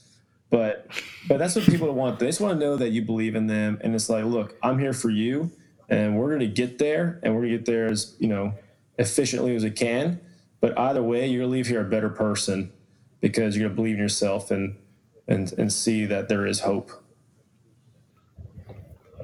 [0.51, 0.87] but
[1.27, 2.19] but that's what people want.
[2.19, 4.77] They just want to know that you believe in them, and it's like, look, I'm
[4.77, 5.49] here for you,
[5.89, 8.53] and we're gonna get there, and we're gonna get there as you know
[8.99, 10.21] efficiently as we can.
[10.59, 12.71] But either way, you're gonna leave here a better person
[13.19, 14.77] because you're gonna believe in yourself and
[15.27, 16.91] and and see that there is hope.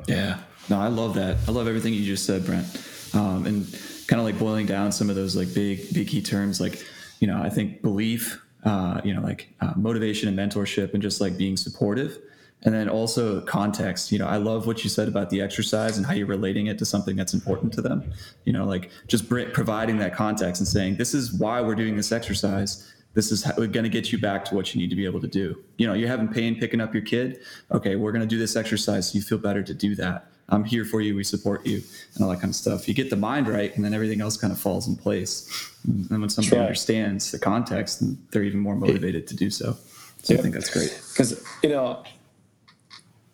[0.07, 0.39] Yeah.
[0.69, 1.37] No, I love that.
[1.47, 2.65] I love everything you just said, Brent.
[3.13, 3.65] Um, and
[4.07, 6.83] kind of like boiling down some of those like big, big key terms, like,
[7.19, 11.21] you know, I think belief, uh, you know, like uh, motivation and mentorship and just
[11.21, 12.19] like being supportive.
[12.63, 16.05] And then also context, you know, I love what you said about the exercise and
[16.05, 18.11] how you're relating it to something that's important to them.
[18.45, 22.11] You know, like just providing that context and saying, this is why we're doing this
[22.11, 25.19] exercise this is going to get you back to what you need to be able
[25.19, 25.63] to do.
[25.79, 27.39] You know, you're having pain picking up your kid.
[27.71, 30.29] Okay, we're going to do this exercise so you feel better to do that.
[30.49, 31.15] I'm here for you.
[31.15, 31.81] We support you,
[32.15, 32.87] and all that kind of stuff.
[32.87, 35.73] You get the mind right, and then everything else kind of falls in place.
[35.85, 36.63] And when somebody right.
[36.63, 39.75] understands the context, they're even more motivated to do so.
[40.23, 40.99] So I think that's great.
[41.13, 42.03] because you know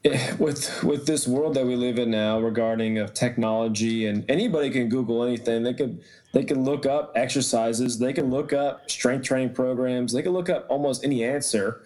[0.06, 4.70] eh, with with this world that we live in now regarding of technology and anybody
[4.70, 6.00] can google anything they can
[6.34, 10.50] they can look up exercises they can look up strength training programs they can look
[10.50, 11.82] up almost any answer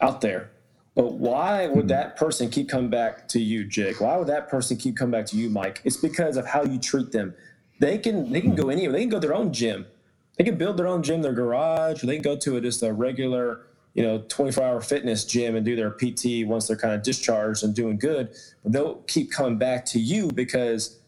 [0.00, 0.50] out there
[0.96, 1.88] but why would hmm.
[1.88, 4.00] that person keep coming back to you jake?
[4.00, 5.80] Why would that person keep coming back to you mike?
[5.84, 7.34] It's because of how you treat them.
[7.78, 8.70] They can they can go hmm.
[8.70, 8.92] anywhere.
[8.92, 9.86] They can go to their own gym.
[10.38, 12.02] They can build their own gym their garage.
[12.02, 15.54] Or they can go to a, just a regular you know 24 hour fitness gym
[15.54, 18.34] and do their pt once they're kind of discharged and doing good.
[18.64, 20.98] But they'll keep coming back to you because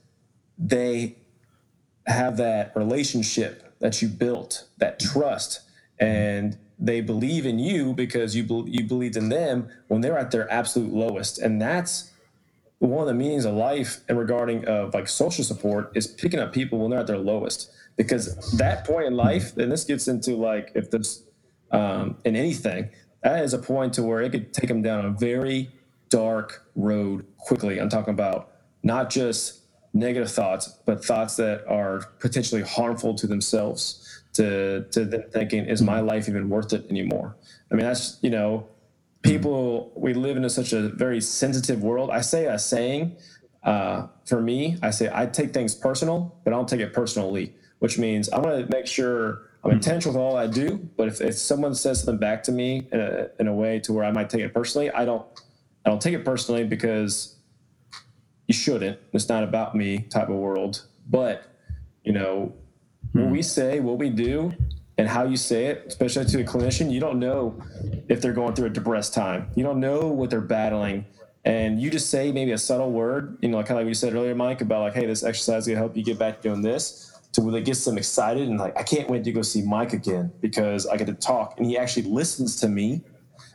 [0.59, 1.17] they
[2.07, 5.63] have that relationship that you built that trust.
[5.99, 10.31] And they believe in you because you bel you believed in them when they're at
[10.31, 11.39] their absolute lowest.
[11.39, 12.13] And that's
[12.79, 16.53] one of the meanings of life and regarding of like social support is picking up
[16.53, 17.71] people when they're at their lowest.
[17.97, 21.25] Because that point in life and this gets into like if this
[21.73, 22.91] um, in anything
[23.23, 25.71] that is a point to where it could take them down a very
[26.09, 27.81] dark road quickly.
[27.81, 28.53] I'm talking about
[28.85, 29.63] not just
[29.93, 34.08] negative thoughts but thoughts that are potentially harmful to themselves
[34.39, 37.37] to to them thinking is my life even worth it anymore?
[37.71, 38.67] I mean that's you know
[39.23, 42.11] people we live in a, such a very sensitive world.
[42.11, 43.17] I say a saying
[43.65, 47.53] uh, for me i say i take things personal but i don't take it personally
[47.81, 51.21] which means i want to make sure i'm intentional with all i do but if,
[51.21, 54.13] if someone says something back to me in a, in a way to where i
[54.13, 55.27] might take it personally i don't
[55.85, 57.39] i don't take it personally because
[58.49, 58.99] you shouldn't.
[59.13, 60.87] It's not about me type of world.
[61.09, 61.45] But
[62.03, 62.55] you know
[63.13, 64.53] what we say what we do
[64.97, 67.61] and how you say it, especially to a clinician, you don't know
[68.09, 69.49] if they're going through a depressed time.
[69.55, 71.07] You don't know what they're battling.
[71.45, 74.15] And you just say maybe a subtle word, you know, kind of like you said
[74.15, 76.63] earlier, Mike, about like, hey, this exercise is gonna help you get back to doing
[76.63, 79.63] this, to where it gets them excited and like, I can't wait to go see
[79.63, 81.55] Mike again because I get to talk.
[81.59, 83.03] And he actually listens to me,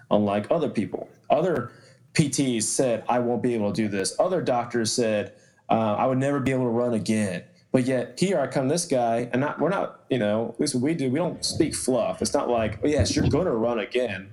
[0.10, 1.10] unlike other people.
[1.30, 1.72] Other
[2.14, 4.16] PTs said, I won't be able to do this.
[4.20, 5.34] Other doctors said,
[5.70, 7.44] uh, I would never be able to run again.
[7.74, 10.76] But yet here I come, this guy, and not, we're not, you know, at least
[10.76, 12.22] what we do, we don't speak fluff.
[12.22, 14.32] It's not like, oh yes, you're going to run again.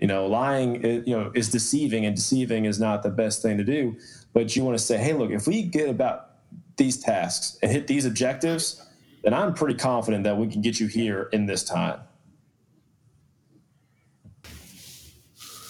[0.00, 3.58] You know, lying, is, you know, is deceiving, and deceiving is not the best thing
[3.58, 3.96] to do.
[4.32, 6.30] But you want to say, hey, look, if we get about
[6.78, 8.82] these tasks and hit these objectives,
[9.22, 12.00] then I'm pretty confident that we can get you here in this time.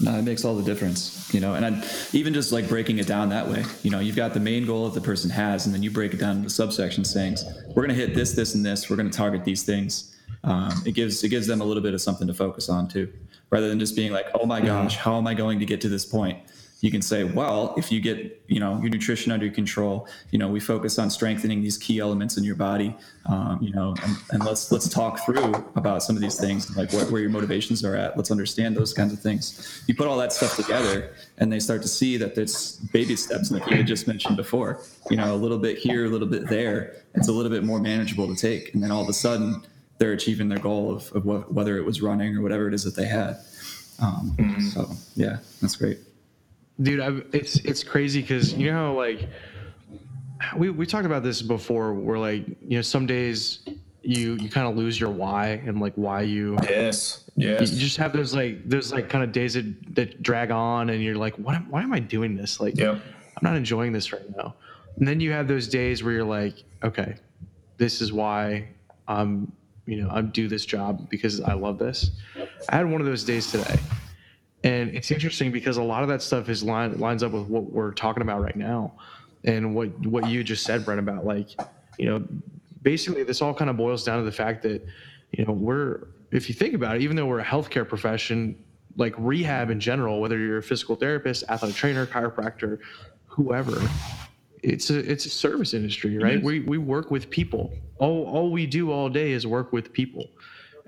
[0.01, 1.55] No, it makes all the difference, you know.
[1.55, 4.41] And I'd, even just like breaking it down that way, you know, you've got the
[4.41, 7.37] main goal that the person has, and then you break it down into subsections, saying,
[7.69, 8.89] "We're going to hit this, this, and this.
[8.89, 11.95] We're going to target these things." Um, it gives it gives them a little bit
[11.95, 13.13] of something to focus on too,
[13.51, 15.89] rather than just being like, "Oh my gosh, how am I going to get to
[15.89, 16.39] this point?"
[16.81, 20.49] You can say, "Well, if you get you know your nutrition under control, you know
[20.49, 24.45] we focus on strengthening these key elements in your body, um, you know, and, and
[24.45, 27.97] let's let's talk through about some of these things, like what, where your motivations are
[27.97, 28.17] at.
[28.17, 29.83] Let's understand those kinds of things.
[29.89, 33.51] You put all that stuff together, and they start to see that there's baby steps,
[33.51, 34.81] like you had just mentioned before.
[35.11, 36.95] You know, a little bit here, a little bit there.
[37.15, 39.63] It's a little bit more manageable to take, and then all of a sudden,
[39.99, 42.85] they're achieving their goal of, of what, whether it was running or whatever it is
[42.85, 43.37] that they had.
[44.01, 44.37] Um,
[44.73, 45.99] So yeah, that's great.
[46.81, 49.29] Dude I, it's it's crazy because you know how like
[50.57, 51.93] we we talked about this before.
[51.95, 53.61] Where like you know some days
[54.03, 57.25] you you kind of lose your why and like why you Yes.
[57.37, 60.91] Yes you just have those like those like kind of days that, that drag on
[60.91, 62.95] and you're like what am, why am i doing this like Yep.
[62.95, 64.55] i'm not enjoying this right now
[64.97, 67.17] and then you have those days where you're like okay
[67.77, 68.69] this is why
[69.09, 69.51] i'm
[69.87, 72.13] you know i do this job because i love this
[72.71, 73.79] i had one of those days today
[74.65, 77.65] and it's interesting because a lot of that stuff is line, lines up with what
[77.65, 78.93] we're talking about right now
[79.45, 81.51] and what what you just said brent about like
[81.99, 82.25] you know
[82.83, 84.85] basically this all kind of boils down to the fact that
[85.33, 88.57] you know we're if you think about it even though we're a healthcare profession
[88.97, 92.79] like rehab in general whether you're a physical therapist athletic trainer chiropractor
[93.27, 93.81] whoever
[94.63, 96.43] it's a it's a service industry right?
[96.43, 97.73] We we work with people.
[97.99, 100.29] All all we do all day is work with people.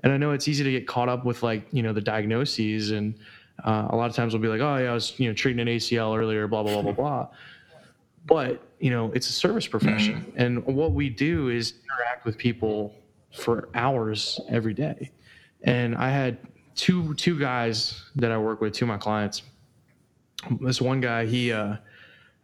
[0.03, 2.91] And i know it's easy to get caught up with like you know the diagnoses
[2.91, 3.15] and
[3.63, 5.59] uh, a lot of times we'll be like oh yeah i was you know treating
[5.59, 7.27] an acl earlier blah blah blah blah blah.
[8.23, 10.31] But you know it's a service profession.
[10.35, 12.93] And what we do is interact with people
[13.33, 15.09] for hours every day.
[15.63, 16.37] And i had
[16.75, 19.41] two two guys that i work with two of my clients.
[20.59, 21.77] This one guy he uh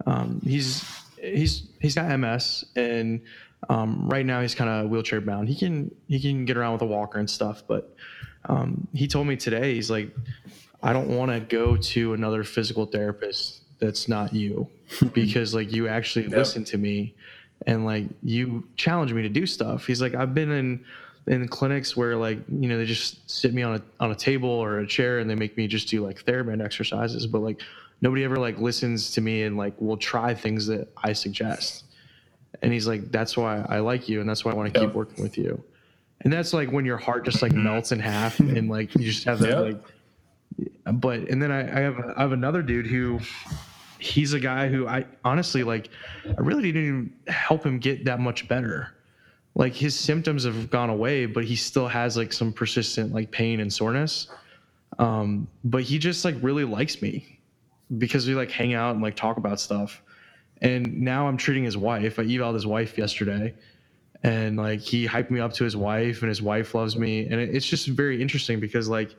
[0.05, 0.83] um, he's
[1.21, 3.21] he's he's got ms and
[3.69, 5.47] um, right now he's kind of wheelchair bound.
[5.47, 7.95] He can he can get around with a walker and stuff but
[8.45, 10.09] um, he told me today he's like
[10.83, 14.67] i don't want to go to another physical therapist that's not you
[15.13, 17.13] because like you actually listen to me
[17.65, 19.85] and like you challenge me to do stuff.
[19.87, 20.85] He's like i've been in
[21.27, 24.49] in clinics where like you know they just sit me on a on a table
[24.49, 27.61] or a chair and they make me just do like TheraBand exercises but like
[28.01, 31.83] nobody ever like listens to me and like will try things that i suggest.
[32.61, 34.93] And he's like that's why i like you and that's why i want to keep
[34.93, 35.61] working with you.
[36.21, 37.63] And that's like when your heart just like mm-hmm.
[37.63, 39.59] melts in half and like you just have that Yep.
[39.59, 39.83] like
[40.93, 43.19] but and then I, I have I have another dude who
[43.99, 45.89] he's a guy who I honestly like
[46.25, 48.93] I really didn't even help him get that much better.
[49.55, 53.59] Like his symptoms have gone away, but he still has like some persistent like pain
[53.59, 54.27] and soreness.
[54.99, 57.39] Um, but he just like really likes me
[57.97, 60.01] because we like hang out and like talk about stuff.
[60.61, 62.19] And now I'm treating his wife.
[62.19, 63.53] I evaled his wife yesterday
[64.23, 67.27] and like he hyped me up to his wife and his wife loves me.
[67.27, 69.15] And it's just very interesting because like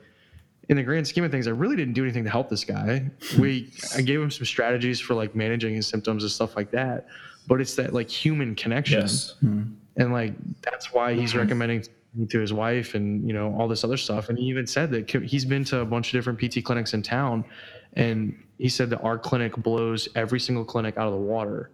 [0.69, 3.09] in the grand scheme of things, I really didn't do anything to help this guy.
[3.31, 3.41] Hmm.
[3.41, 7.07] We I gave him some strategies for like managing his symptoms and stuff like that.
[7.47, 9.01] But it's that like human connection.
[9.01, 9.35] Yes.
[9.39, 9.63] Hmm.
[9.97, 11.39] And like that's why he's hmm.
[11.39, 11.83] recommending
[12.29, 14.29] to his wife and you know all this other stuff.
[14.29, 17.01] And he even said that he's been to a bunch of different PT clinics in
[17.01, 17.43] town,
[17.93, 21.71] and he said that our clinic blows every single clinic out of the water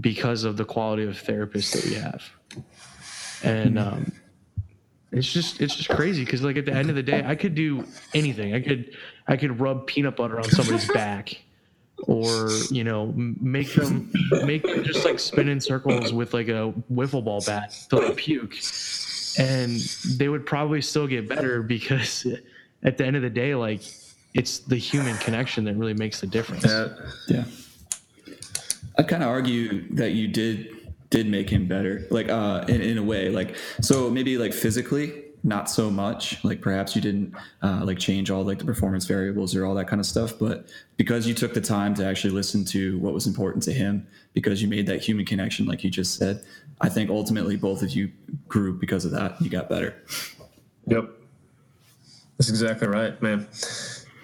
[0.00, 2.22] because of the quality of therapists that we have.
[3.42, 4.12] And um,
[5.12, 7.54] it's just it's just crazy because like at the end of the day, I could
[7.54, 8.54] do anything.
[8.54, 8.96] I could
[9.28, 11.42] I could rub peanut butter on somebody's back,
[12.04, 14.10] or you know make them
[14.44, 18.14] make them just like spin in circles with like a wiffle ball bat till they
[18.14, 18.56] puke,
[19.38, 19.80] and
[20.16, 22.26] they would probably still get better because
[22.82, 23.82] at the end of the day, like
[24.32, 26.64] it's the human connection that really makes the difference.
[27.28, 27.44] Yeah.
[28.98, 30.81] I'd kind of argue that you did
[31.12, 35.22] did make him better, like uh, in in a way, like so maybe like physically,
[35.44, 36.42] not so much.
[36.42, 39.86] Like perhaps you didn't uh, like change all like the performance variables or all that
[39.86, 43.26] kind of stuff, but because you took the time to actually listen to what was
[43.26, 46.42] important to him, because you made that human connection, like you just said,
[46.80, 48.10] I think ultimately both of you
[48.48, 49.40] grew because of that.
[49.40, 49.94] You got better.
[50.86, 51.10] Yep.
[52.38, 53.46] That's exactly right, man.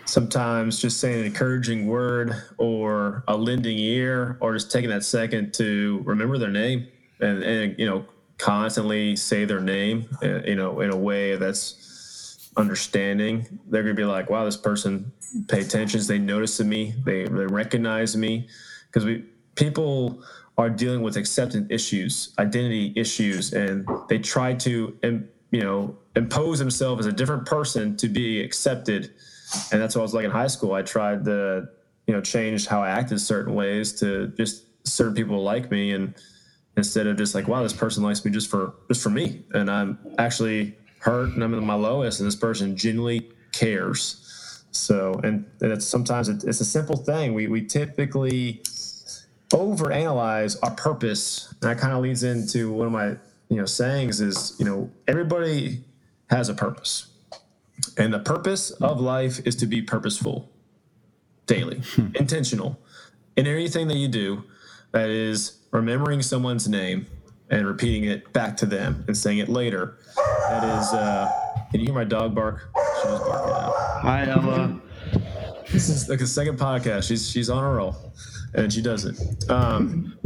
[0.09, 5.53] Sometimes just saying an encouraging word or a lending ear or just taking that second
[5.55, 6.89] to remember their name
[7.21, 8.07] and, and you know,
[8.39, 13.61] constantly say their name, uh, you know, in a way that's understanding.
[13.69, 15.13] They're to be like, wow, this person
[15.47, 16.01] pay attention.
[16.07, 16.95] They notice me.
[17.05, 18.49] They, they recognize me
[18.87, 20.23] because we, people
[20.57, 27.07] are dealing with acceptance issues, identity issues, and they try to, you know, impose themselves
[27.07, 29.13] as a different person to be accepted.
[29.73, 30.75] And that's what I was like in high school.
[30.75, 31.69] I tried to,
[32.07, 36.15] you know, change how I acted certain ways to just certain people like me, and
[36.77, 39.71] instead of just like, wow, this person likes me just for just for me, and
[39.71, 44.65] I'm actually hurt and I'm at my lowest, and this person genuinely cares.
[44.71, 47.35] So, and, it's sometimes it, it's a simple thing.
[47.35, 48.63] We we typically
[49.51, 51.55] overanalyze our purpose.
[51.63, 53.17] And that kind of leads into one of my
[53.51, 55.85] you know sayings is you know everybody
[56.31, 57.08] has a purpose,
[57.97, 60.51] and the purpose of life is to be purposeful,
[61.47, 61.83] daily,
[62.15, 62.79] intentional,
[63.37, 64.45] in anything that you do.
[64.93, 67.07] That is remembering someone's name
[67.51, 69.99] and repeating it back to them and saying it later.
[70.49, 70.93] That is.
[70.93, 71.31] Uh,
[71.71, 72.71] can you hear my dog bark?
[73.03, 73.73] She was barking out.
[74.03, 74.81] Hi Ella.
[75.71, 77.07] This is like a second podcast.
[77.07, 77.95] She's she's on a roll,
[78.55, 79.51] and she does it.
[79.51, 80.19] Um,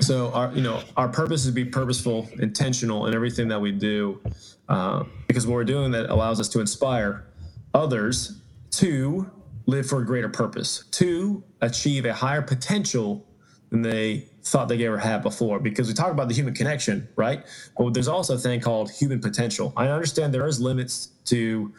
[0.00, 3.72] so our you know our purpose is to be purposeful intentional in everything that we
[3.72, 4.20] do
[4.68, 7.26] uh, because what we're doing that allows us to inspire
[7.74, 8.40] others
[8.70, 9.30] to
[9.66, 13.26] live for a greater purpose to achieve a higher potential
[13.70, 15.58] than they thought they ever had before.
[15.58, 17.44] Because we talk about the human connection right?
[17.76, 19.72] But there's also a thing called human potential.
[19.76, 21.74] I understand there is limits to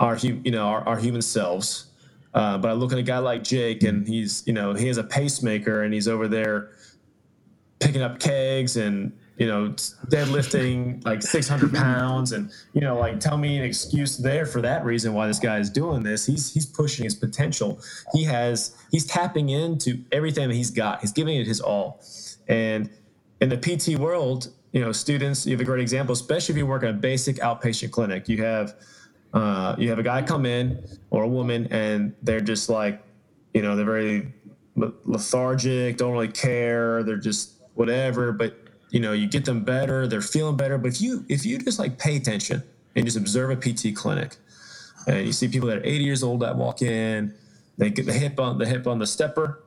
[0.00, 1.86] our you know our, our human selves
[2.34, 4.98] uh, but i look at a guy like jake and he's you know he has
[4.98, 6.70] a pacemaker and he's over there
[7.84, 9.68] picking up kegs and you know
[10.08, 14.84] deadlifting like 600 pounds and you know like tell me an excuse there for that
[14.86, 16.24] reason why this guy is doing this.
[16.24, 17.78] He's he's pushing his potential.
[18.14, 21.02] He has he's tapping into everything that he's got.
[21.02, 22.00] He's giving it his all.
[22.48, 22.88] And
[23.40, 26.66] in the pt world you know students you have a great example especially if you
[26.66, 28.28] work in a basic outpatient clinic.
[28.30, 28.74] You have
[29.34, 33.02] uh, you have a guy come in or a woman and they're just like
[33.52, 34.32] you know they're very
[34.76, 37.02] lethargic don't really care.
[37.02, 38.56] They're just whatever but
[38.90, 40.78] you know you get them better they're feeling better.
[40.78, 42.62] But if you if you just like pay attention
[42.96, 44.36] and just observe a pt clinic
[45.06, 47.34] and you see people that are 80 years old that walk in
[47.78, 49.60] they get the hip on the hip on the stepper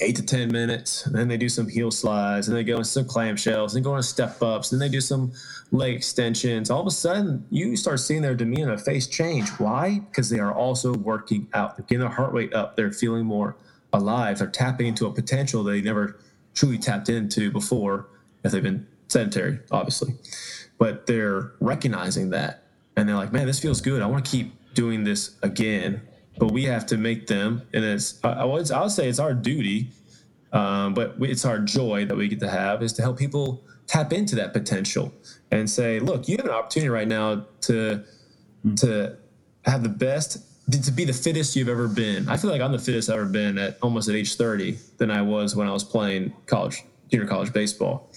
[0.00, 2.84] eight to ten minutes and then they do some heel slides and they go into
[2.84, 5.32] some clamshells and go into step ups and they do some
[5.70, 6.70] leg extensions.
[6.70, 9.48] All of a sudden you start seeing their demeanor face change.
[9.50, 10.00] Why?
[10.00, 11.76] Because they are also working out.
[11.76, 12.76] They're getting their heart rate up.
[12.76, 13.56] They're feeling more
[13.92, 14.38] alive.
[14.38, 16.18] They're tapping into a potential they never
[16.58, 18.08] truly tapped into before
[18.42, 20.14] if they've been sedentary, obviously.
[20.76, 22.64] But they're recognizing that
[22.96, 24.02] and they're like, man, this feels good.
[24.02, 26.02] I want to keep doing this again.
[26.36, 29.34] But we have to make them, and it's I would I would say it's our
[29.34, 29.90] duty,
[30.52, 34.12] um, but it's our joy that we get to have is to help people tap
[34.12, 35.12] into that potential
[35.50, 38.04] and say, look, you have an opportunity right now to
[38.76, 39.16] to
[39.64, 40.38] have the best
[40.70, 42.28] to be the fittest you've ever been.
[42.28, 45.10] I feel like I'm the fittest I've ever been at almost at age 30 than
[45.10, 48.10] I was when I was playing college junior college baseball.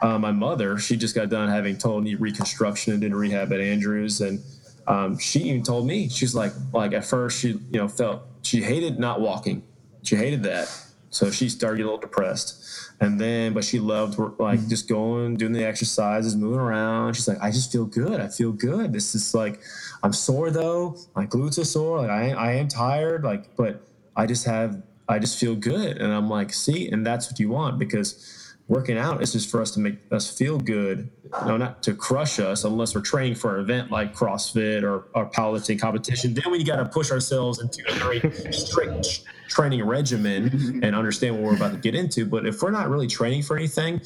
[0.00, 3.60] Uh, my mother, she just got done having total knee reconstruction and did rehab at
[3.60, 4.40] Andrews, and
[4.86, 8.62] um, she even told me she's like, like at first she, you know, felt she
[8.62, 9.62] hated not walking,
[10.02, 10.72] she hated that,
[11.10, 14.68] so she started getting a little depressed, and then but she loved like mm-hmm.
[14.68, 17.14] just going, doing the exercises, moving around.
[17.14, 18.20] She's like, I just feel good.
[18.20, 18.92] I feel good.
[18.92, 19.60] This is like,
[20.02, 21.98] I'm sore though, my glutes are sore.
[21.98, 23.24] Like I, I am tired.
[23.24, 23.82] Like, but
[24.16, 27.48] I just have, I just feel good, and I'm like, see, and that's what you
[27.48, 28.37] want because
[28.68, 31.94] working out is just for us to make us feel good, you know, not to
[31.94, 36.34] crush us unless we're training for an event like CrossFit or, or powerlifting competition.
[36.34, 41.44] Then we got to push ourselves into a very strict training regimen and understand what
[41.44, 42.26] we're about to get into.
[42.26, 44.02] But if we're not really training for anything,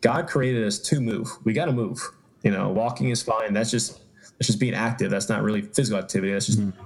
[0.00, 1.28] God created us to move.
[1.44, 2.00] We got to move.
[2.42, 3.52] You know, walking is fine.
[3.52, 4.00] That's just
[4.38, 5.10] that's just being active.
[5.10, 6.32] That's not really physical activity.
[6.32, 6.80] That's just mm-hmm.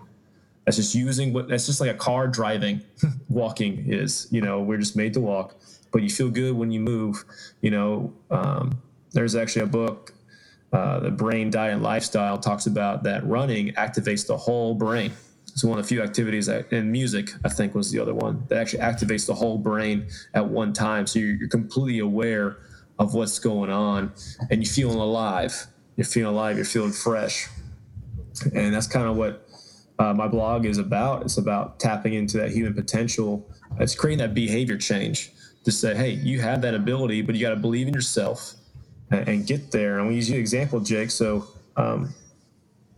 [0.65, 2.83] that's just using what that's just like a car driving.
[3.29, 4.27] walking is.
[4.31, 5.55] You know, we're just made to walk
[5.93, 7.25] but you feel good when you move.
[7.61, 8.81] You know, um,
[9.13, 10.13] there's actually a book,
[10.73, 15.13] uh, the Brain Diet and Lifestyle, talks about that running activates the whole brain.
[15.53, 18.45] It's one of the few activities that, and music, I think, was the other one
[18.49, 21.07] that actually activates the whole brain at one time.
[21.07, 22.59] So you're, you're completely aware
[22.99, 24.13] of what's going on,
[24.51, 25.67] and you're feeling alive.
[25.97, 26.57] You're feeling alive.
[26.57, 27.49] You're feeling fresh,
[28.55, 29.49] and that's kind of what
[29.99, 31.23] uh, my blog is about.
[31.23, 33.51] It's about tapping into that human potential.
[33.79, 35.33] It's creating that behavior change
[35.65, 38.55] to say, hey, you have that ability, but you got to believe in yourself
[39.11, 39.99] and, and, get there.
[39.99, 41.11] And we use you example, Jake.
[41.11, 41.47] So
[41.77, 42.15] um,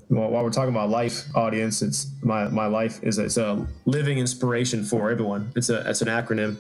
[0.09, 3.67] while, while, we're talking about life audience, it's my, my life is a, it's a
[3.87, 5.51] living inspiration for everyone.
[5.57, 6.59] It's a it's an acronym.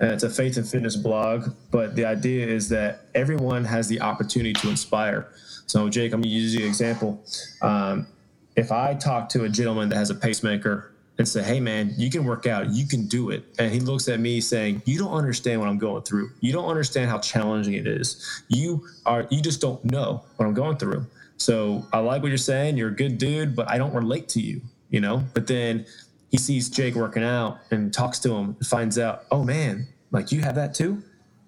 [0.00, 4.00] And it's a faith and fitness blog, but the idea is that everyone has the
[4.00, 5.28] opportunity to inspire.
[5.66, 7.20] So, Jake, I'm going to use you example.
[7.62, 8.06] Um,
[8.54, 12.10] if I talk to a gentleman that has a pacemaker and say, hey, man, you
[12.10, 13.44] can work out, you can do it.
[13.58, 16.30] And he looks at me saying, you don't understand what I'm going through.
[16.40, 18.42] You don't understand how challenging it is.
[18.48, 21.06] You are, you just don't know what I'm going through.
[21.36, 22.76] So I like what you're saying.
[22.76, 24.60] You're a good dude, but I don't relate to you,
[24.90, 25.24] you know?
[25.34, 25.86] But then
[26.30, 30.30] he sees Jake working out and talks to him and finds out, oh man, like
[30.30, 31.02] you have that too?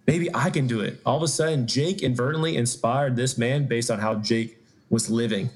[0.07, 1.01] Maybe I can do it.
[1.07, 4.59] All of a sudden, Jake inadvertently inspired this man based on how Jake
[4.89, 5.51] was living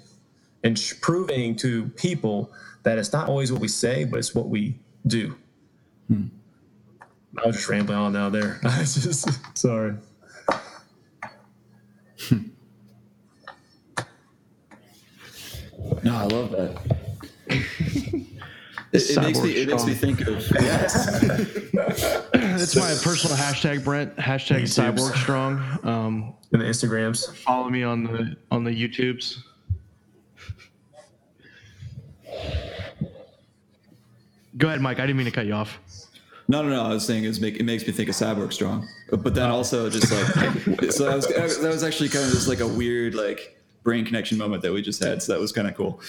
[0.63, 2.53] and proving to people
[2.85, 5.37] that it's not always what we say, but it's what we do.
[6.09, 6.27] Hmm.
[7.43, 8.61] I was just rambling on now there.
[8.65, 9.29] I was just
[9.59, 9.97] sorry.
[16.03, 16.79] no, I love that.
[18.95, 21.19] It, it makes me it makes me think of yes.
[22.31, 25.59] That's my personal hashtag Brent hashtag Cyborg Strong.
[25.83, 27.35] Um, and the Instagrams.
[27.39, 29.39] Follow me on the on the YouTubes.
[34.57, 34.99] Go ahead, Mike.
[34.99, 35.79] I didn't mean to cut you off.
[36.47, 36.83] No, no, no.
[36.83, 39.51] I was saying it, was make, it makes me think of Cyborg Strong, but then
[39.51, 40.27] also just like
[40.93, 41.27] so that was
[41.61, 44.83] that was actually kind of just like a weird like brain connection moment that we
[44.83, 45.23] just had.
[45.23, 46.01] So that was kind of cool.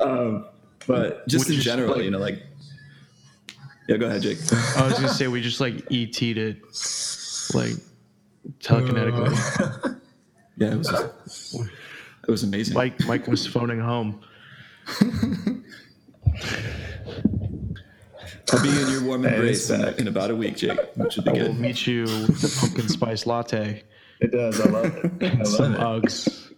[0.00, 0.46] um,
[0.86, 2.42] but just Which in general, like- you know, like
[3.88, 3.96] yeah.
[3.96, 4.38] Go ahead, Jake.
[4.76, 6.60] I was gonna say we just like ET'd it,
[7.54, 7.76] like
[8.60, 9.98] telekinetically.
[10.58, 11.54] Yeah, it was
[12.28, 12.74] it was amazing.
[12.74, 14.20] Mike Mike was phoning home.
[18.52, 21.24] I'll be in your warm embrace it's in, in about a week, Jake, which should
[21.24, 23.82] be I will meet you with the pumpkin spice latte,
[24.20, 24.60] It does.
[24.60, 24.84] I love
[25.20, 25.40] it.
[25.40, 26.06] I some love it.
[26.06, 26.52] Uggs.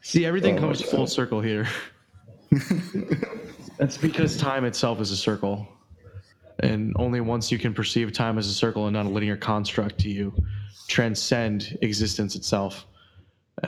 [0.00, 0.90] See, everything Oh comes God.
[0.90, 1.68] full circle here.
[3.78, 5.68] That's because time itself is a circle.
[6.60, 9.98] And only once you can perceive time as a circle and not a linear construct
[9.98, 10.32] do you
[10.88, 12.86] transcend existence itself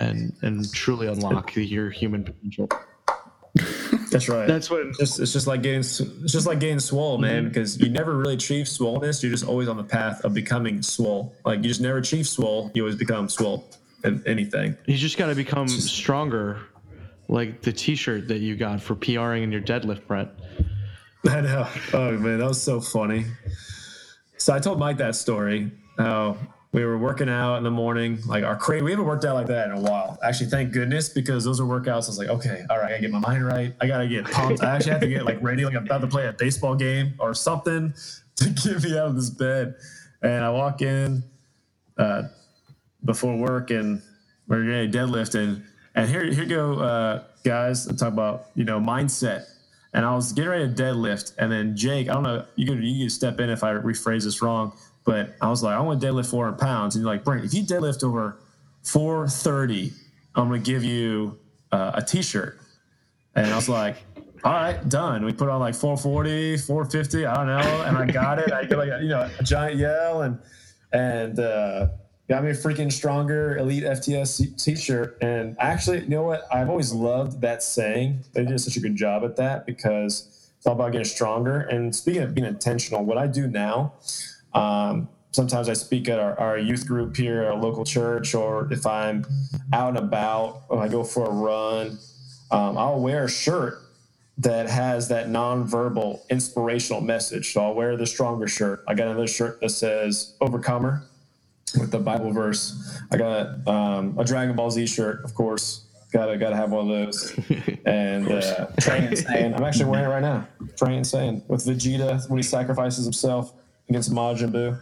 [0.01, 2.69] and and truly unlock your human potential.
[4.15, 4.47] That's right.
[4.47, 5.99] That's what It's just, it's just like getting it's
[6.33, 7.39] just like getting swole, man.
[7.39, 7.49] Mm-hmm.
[7.49, 9.21] Because you never really achieve swollenness.
[9.25, 11.35] You're just always on the path of becoming swole.
[11.45, 12.71] Like you just never achieve swole.
[12.75, 13.69] You always become swole
[14.05, 14.77] in anything.
[14.87, 16.61] you just got to become stronger
[17.27, 20.31] like the t-shirt that you got for PRing in your deadlift, Brent.
[21.29, 21.69] I know.
[21.93, 23.25] Oh man, that was so funny.
[24.37, 25.73] So I told Mike that story.
[25.99, 26.37] How
[26.75, 28.83] we were working out in the morning, like our crate.
[28.83, 30.19] We haven't worked out like that in a while.
[30.25, 31.87] Actually, thank goodness because those are workouts.
[31.87, 33.73] I was like, okay, all right, I gotta get my mind right.
[33.81, 34.61] I gotta get pumped.
[34.61, 37.15] I actually have to get like ready, like I'm about to play a baseball game
[37.21, 37.95] or something
[38.37, 39.77] to get me out of this bed.
[40.21, 41.23] And I walk in
[41.97, 42.25] uh,
[43.05, 44.03] before work and
[44.49, 47.87] we're getting a deadlift and here here go uh, guys.
[47.87, 49.47] Talk about you know mindset
[49.93, 52.83] and I was getting ready to deadlift, and then Jake, I don't know, you could
[52.83, 54.73] you could step in if I rephrase this wrong,
[55.05, 57.55] but I was like, I want to deadlift 400 pounds, and you're like, Brent, if
[57.55, 58.39] you deadlift over
[58.83, 59.93] 430,
[60.35, 61.39] I'm gonna give you
[61.73, 62.59] uh, a T-shirt,
[63.35, 63.97] and I was like.
[64.43, 65.25] All right, done.
[65.25, 68.53] We put on like 440, 450, I don't know, and I got it.
[68.53, 70.39] I get like a, you know a giant yell and
[70.93, 71.89] and uh,
[72.29, 75.19] got me a freaking stronger elite FTS t-shirt.
[75.21, 76.47] And actually, you know what?
[76.53, 78.21] I've always loved that saying.
[78.33, 81.61] They did such a good job at that because it's all about getting stronger.
[81.61, 83.95] And speaking of being intentional, what I do now,
[84.55, 88.73] um, sometimes I speak at our, our youth group here, at our local church, or
[88.73, 89.27] if I'm
[89.73, 91.99] out and about, or I go for a run,
[92.51, 93.81] um, I'll wear a shirt
[94.39, 97.53] that has that nonverbal inspirational message.
[97.53, 98.85] So I'll wear the stronger shirt.
[98.89, 101.05] I got another shirt that says overcomer
[101.79, 103.01] with the Bible verse.
[103.11, 105.83] I got um, a Dragon Ball Z shirt, of course.
[106.13, 107.39] Gotta gotta have one of those.
[107.87, 109.55] And uh, Train Saiyan.
[109.55, 110.49] I'm actually wearing it right now.
[110.75, 113.53] Train Saiyan with Vegeta when he sacrifices himself
[113.89, 114.79] against Majin Buu.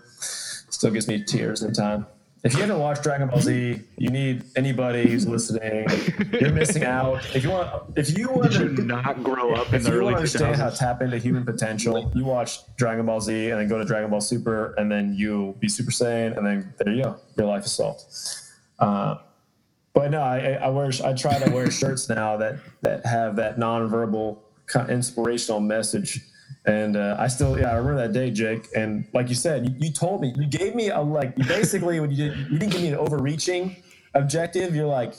[0.70, 2.07] Still gives me tears in time.
[2.44, 5.86] If you haven't watched Dragon Ball Z, you need anybody who's listening.
[6.32, 7.24] You're missing out.
[7.36, 10.14] If you want, if you want to not grow up in if the you early
[10.14, 13.78] understand how to tap into human potential, you watch Dragon Ball Z and then go
[13.78, 17.16] to Dragon Ball Super, and then you'll be Super Saiyan, and then there you go,
[17.36, 18.03] your life is solved.
[18.80, 19.18] Uh,
[19.92, 23.57] but no, I, I wear I try to wear shirts now that that have that
[23.57, 26.18] nonverbal kind of inspirational message.
[26.64, 28.68] And uh, I still, yeah, I remember that day, Jake.
[28.76, 32.10] And like you said, you, you told me, you gave me a like, basically, when
[32.10, 33.76] you did, you didn't give me an overreaching
[34.14, 34.74] objective.
[34.74, 35.14] You're like,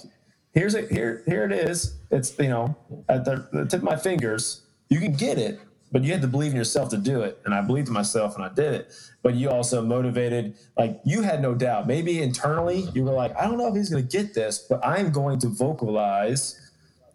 [0.54, 1.96] here's it, here, here it is.
[2.12, 2.76] It's you know
[3.10, 4.62] at the, the tip of my fingers.
[4.90, 5.60] You can get it,
[5.92, 7.40] but you had to believe in yourself to do it.
[7.46, 8.94] And I believed in myself, and I did it.
[9.22, 11.88] But you also motivated, like you had no doubt.
[11.88, 14.86] Maybe internally, you were like, I don't know if he's going to get this, but
[14.86, 16.60] I'm going to vocalize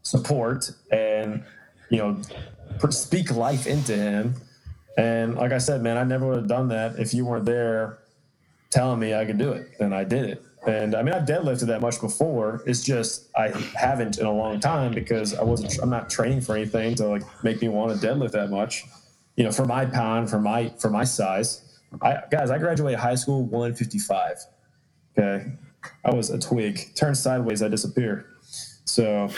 [0.03, 1.45] support and
[1.91, 2.21] you know
[2.91, 4.35] speak life into him.
[4.97, 7.99] And like I said, man, I never would have done that if you weren't there
[8.71, 10.43] telling me I could do it, and I did it.
[10.67, 12.63] And I mean, I've deadlifted that much before.
[12.67, 15.79] It's just I haven't in a long time because I wasn't.
[15.79, 18.85] I'm not training for anything to like make me want to deadlift that much.
[19.37, 21.65] You know, for my pound, for my for my size.
[22.03, 24.37] I guys, I graduated high school 155.
[25.17, 25.47] Okay,
[26.05, 26.95] I was a twig.
[26.97, 28.27] Turned sideways, I disappear.
[28.85, 29.31] So,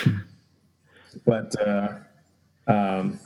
[1.26, 1.94] but uh,
[2.70, 3.18] um,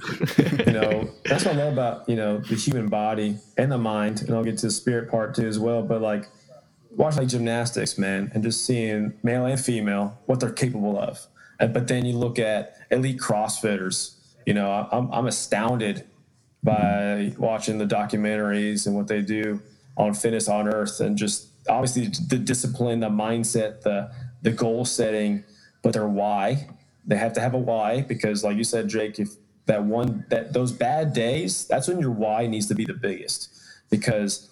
[0.66, 4.22] you know, that's what I love about you know the human body and the mind,
[4.22, 5.82] and I'll get to the spirit part too as well.
[5.82, 6.28] But like
[6.90, 11.26] watch like gymnastics, man, and just seeing male and female what they're capable of.
[11.61, 14.14] And, but then you look at elite CrossFitters.
[14.47, 16.07] You know, I'm I'm astounded
[16.62, 19.61] by watching the documentaries and what they do
[19.97, 24.11] on Fittest on Earth, and just obviously the discipline, the mindset, the
[24.42, 25.45] the goal setting,
[25.82, 26.68] but their why.
[27.07, 29.30] They have to have a why because, like you said, Jake, if
[29.66, 33.50] that one that those bad days, that's when your why needs to be the biggest
[33.90, 34.50] because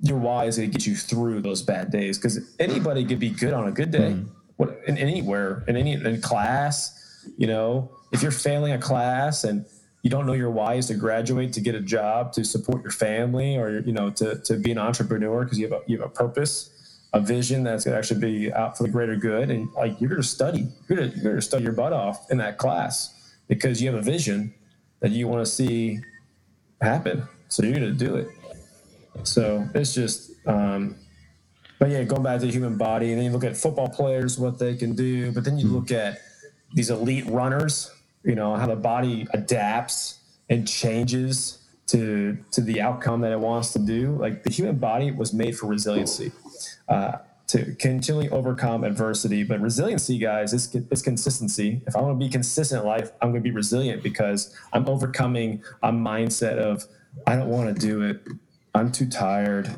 [0.00, 3.30] your why is going to get you through those bad days because anybody could be
[3.30, 4.12] good on a good day.
[4.12, 4.28] Mm-hmm.
[4.56, 7.00] What in anywhere in any in class
[7.36, 9.64] you know if you're failing a class and
[10.02, 12.92] you don't know your why is to graduate to get a job to support your
[12.92, 16.06] family or you know to, to be an entrepreneur because you have a you have
[16.06, 16.70] a purpose
[17.14, 19.50] a vision that's going to actually be out for the greater good.
[19.50, 21.92] And like you're going to study you're going to, you're going to study your butt
[21.92, 24.52] off in that class because you have a vision
[25.00, 26.00] that you want to see
[26.82, 27.26] happen.
[27.48, 28.28] So you're going to do it.
[29.22, 30.96] So it's just um,
[31.78, 34.38] but yeah going back to the human body and then you look at football players
[34.38, 36.20] what they can do but then you look at
[36.72, 37.90] these elite runners
[38.22, 43.72] you know how the body adapts and changes to to the outcome that it wants
[43.72, 44.16] to do.
[44.16, 46.32] Like the human body was made for resiliency
[46.88, 49.42] uh, to continually overcome adversity.
[49.42, 51.82] But resiliency guys is, is consistency.
[51.86, 54.88] If i want to be consistent in life i'm going to be resilient because i'm
[54.88, 56.84] overcoming a mindset of
[57.26, 58.22] i don't want to do it.
[58.74, 59.68] I'm too tired.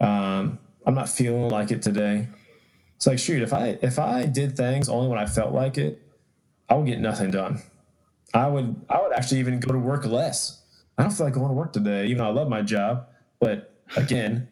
[0.00, 2.28] Um, i'm not feeling like it today.
[2.96, 6.02] It's like shoot if i if i did things only when i felt like it
[6.68, 7.62] i would get nothing done.
[8.34, 10.62] I would I would actually even go to work less.
[10.96, 13.06] I don't feel like going to work today, even though I love my job.
[13.40, 14.48] But again,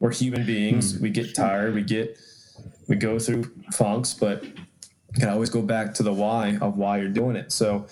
[0.00, 0.98] we're human beings.
[0.98, 1.74] We get tired.
[1.74, 2.18] We get
[2.88, 6.98] we go through funks, but you can always go back to the why of why
[6.98, 7.52] you're doing it.
[7.52, 7.86] So,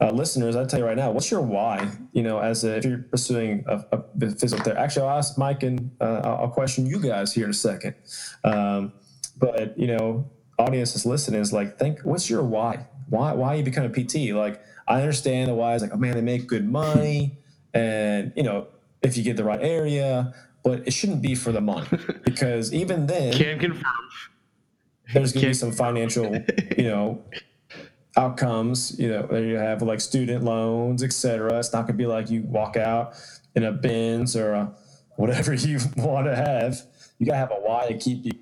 [0.00, 1.90] uh, listeners, I tell you right now, what's your why?
[2.12, 4.80] You know, as a, if you're pursuing a, a physical therapy.
[4.80, 7.94] Actually, I'll ask Mike and uh, I'll question you guys here in a second.
[8.44, 8.92] Um,
[9.36, 12.86] but you know, audience is listening is like, think, what's your why?
[13.08, 14.32] Why why you become a PT?
[14.34, 17.38] Like I understand the why is like, oh man, they make good money,
[17.74, 18.68] and you know
[19.02, 20.34] if you get the right area,
[20.68, 21.90] but it shouldn't be for the month
[22.26, 23.84] because even then, Can confirm.
[25.14, 26.44] there's going to be some financial,
[26.76, 27.24] you know,
[28.18, 28.94] outcomes.
[29.00, 31.58] You know, you have like student loans, etc.
[31.58, 33.14] It's not going to be like you walk out
[33.54, 34.74] in a Benz or a,
[35.16, 36.82] whatever you want to have.
[37.18, 38.32] You got to have a why to keep you.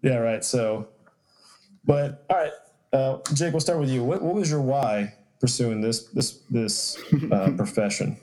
[0.00, 0.44] Yeah, right.
[0.44, 0.86] So,
[1.84, 2.52] but all right,
[2.92, 4.04] uh, Jake, we'll start with you.
[4.04, 7.02] What, what was your why pursuing this this this
[7.32, 8.16] uh, profession?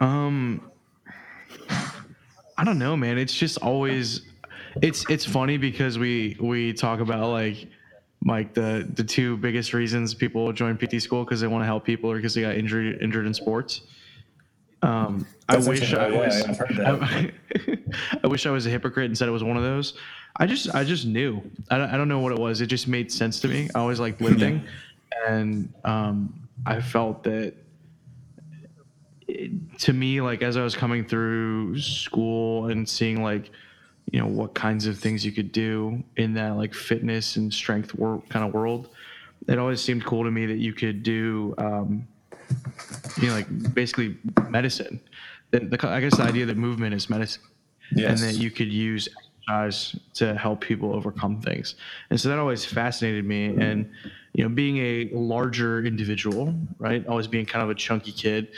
[0.00, 0.70] Um,
[2.58, 3.18] I don't know, man.
[3.18, 4.22] It's just always,
[4.82, 7.68] it's it's funny because we we talk about like
[8.24, 11.84] like the the two biggest reasons people join PT school because they want to help
[11.84, 13.82] people or because they got injured injured in sports.
[14.82, 16.42] Um, I wish I was.
[16.44, 17.02] I've heard that.
[17.02, 19.94] I, I wish I was a hypocrite and said it was one of those.
[20.36, 21.42] I just I just knew.
[21.70, 22.60] I don't, I don't know what it was.
[22.60, 23.68] It just made sense to me.
[23.74, 24.62] I always liked lifting,
[25.26, 27.54] and um, I felt that
[29.78, 33.50] to me, like as I was coming through school and seeing like,
[34.12, 37.94] you know, what kinds of things you could do in that like fitness and strength
[37.94, 38.90] wor- kind of world,
[39.48, 42.06] it always seemed cool to me that you could do, um,
[43.20, 44.16] you know, like basically
[44.48, 45.00] medicine.
[45.50, 47.42] The, the, I guess the idea that movement is medicine
[47.94, 48.20] Yes.
[48.20, 49.08] and that you could use
[49.48, 51.76] exercise to help people overcome things.
[52.10, 53.46] And so that always fascinated me.
[53.46, 53.88] And
[54.36, 58.48] you know, being a larger individual, right, always being kind of a chunky kid,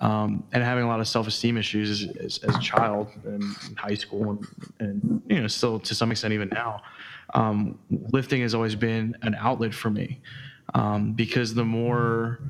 [0.00, 3.76] um, and having a lot of self-esteem issues as, as, as a child and in
[3.76, 4.46] high school, and,
[4.80, 6.82] and you know, still to some extent even now,
[7.34, 7.78] um,
[8.12, 10.20] lifting has always been an outlet for me.
[10.74, 12.40] Um, because the more,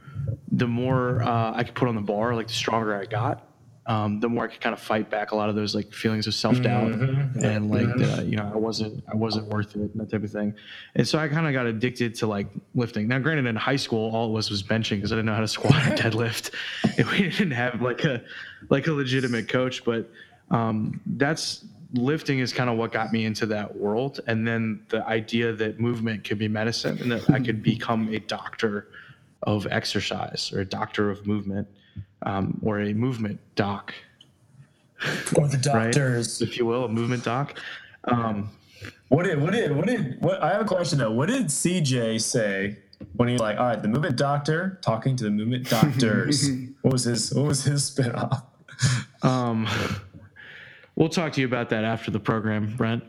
[0.51, 3.48] the more uh, I could put on the bar, like the stronger I got,
[3.89, 6.27] um, the more I could kind of fight back a lot of those like feelings
[6.27, 9.95] of self doubt and like the, you know I wasn't I wasn't worth it and
[9.95, 10.55] that type of thing.
[10.95, 13.09] And so I kind of got addicted to like lifting.
[13.09, 15.41] Now, granted, in high school, all it was was benching because I didn't know how
[15.41, 16.51] to squat or deadlift,
[16.99, 18.23] and we didn't have like a
[18.69, 19.83] like a legitimate coach.
[19.87, 20.11] But
[20.51, 21.65] um, that's
[21.95, 24.21] lifting is kind of what got me into that world.
[24.27, 28.19] And then the idea that movement could be medicine and that I could become a
[28.19, 28.89] doctor
[29.45, 31.67] of exercise or a doctor of movement
[32.23, 33.95] um, or a movement doc,
[35.37, 35.93] or the right?
[35.93, 36.41] doctors.
[36.43, 37.59] if you will, a movement doc.
[38.05, 38.51] Um,
[39.09, 40.43] What did what did what did what?
[40.43, 41.11] I have a question though.
[41.11, 42.77] What did CJ say
[43.17, 46.49] when he was like, all right, the movement doctor talking to the movement doctors?
[46.83, 48.43] what was his what was his spinoff?
[49.23, 49.67] Um,
[50.95, 53.03] we'll talk to you about that after the program, Brent.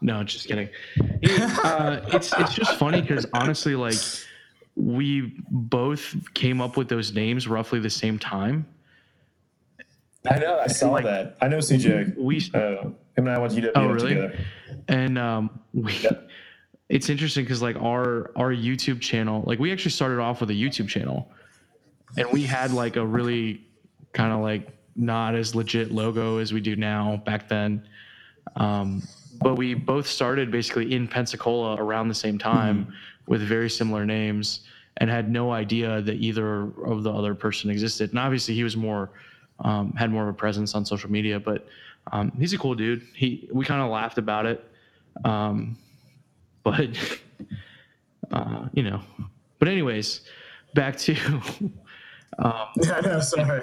[0.00, 0.68] No, just kidding.
[0.96, 3.98] It, uh, it's it's just funny because honestly, like
[4.80, 8.66] we both came up with those names roughly the same time.
[10.28, 11.36] I know, I saw Like- that.
[11.40, 12.14] I know CJ.
[12.16, 12.58] We Uh,
[13.16, 14.08] him and I went to UW Oh, really?
[14.14, 14.38] together.
[14.88, 15.94] and um, we.
[16.88, 20.54] It's interesting because like our our YouTube channel, like we actually started off with a
[20.54, 21.30] YouTube channel,
[22.16, 23.64] and we had like a really
[24.12, 27.86] kind of like not as legit logo as we do now back then.
[28.56, 29.02] Um,
[29.40, 32.92] but we both started basically in Pensacola around the same time
[33.30, 34.62] with very similar names
[34.96, 38.10] and had no idea that either of the other person existed.
[38.10, 39.10] And obviously he was more,
[39.60, 41.68] um, had more of a presence on social media, but
[42.10, 43.06] um, he's a cool dude.
[43.14, 44.68] He, we kind of laughed about it.
[45.24, 45.78] Um,
[46.64, 46.90] but,
[48.32, 49.00] uh, you know,
[49.60, 50.22] but anyways,
[50.74, 51.14] back to,
[52.40, 53.20] Yeah, I know.
[53.20, 53.62] Sorry.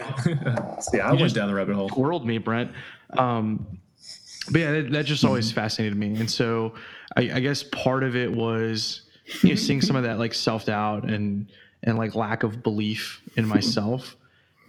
[0.79, 1.89] See, I went down the rabbit hole.
[1.97, 2.71] World me, Brent.
[3.17, 3.79] Um,
[4.49, 6.73] but yeah, that, that just always fascinated me, and so
[7.17, 9.06] I, I guess part of it was
[9.41, 11.47] you know seeing some of that like self doubt and
[11.83, 14.15] and like lack of belief in myself,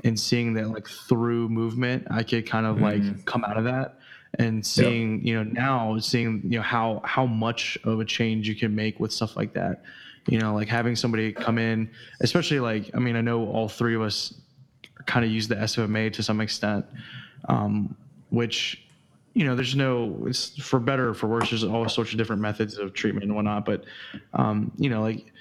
[0.04, 3.98] and seeing that like through movement I could kind of like come out of that,
[4.38, 8.54] and seeing you know now seeing you know how how much of a change you
[8.54, 9.82] can make with stuff like that,
[10.26, 11.90] you know like having somebody come in,
[12.20, 14.34] especially like I mean I know all three of us
[15.06, 16.84] kind of use the SFMA to some extent,
[17.48, 17.96] um,
[18.30, 18.84] which
[19.34, 21.50] you know there's no it's for better or for worse.
[21.50, 23.84] There's all sorts of different methods of treatment and whatnot, but
[24.34, 25.32] um, you know like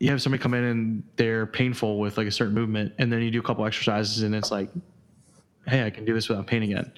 [0.00, 3.22] you have somebody come in and they're painful with like a certain movement, and then
[3.22, 4.70] you do a couple exercises and it's like,
[5.66, 6.92] hey, I can do this without pain again.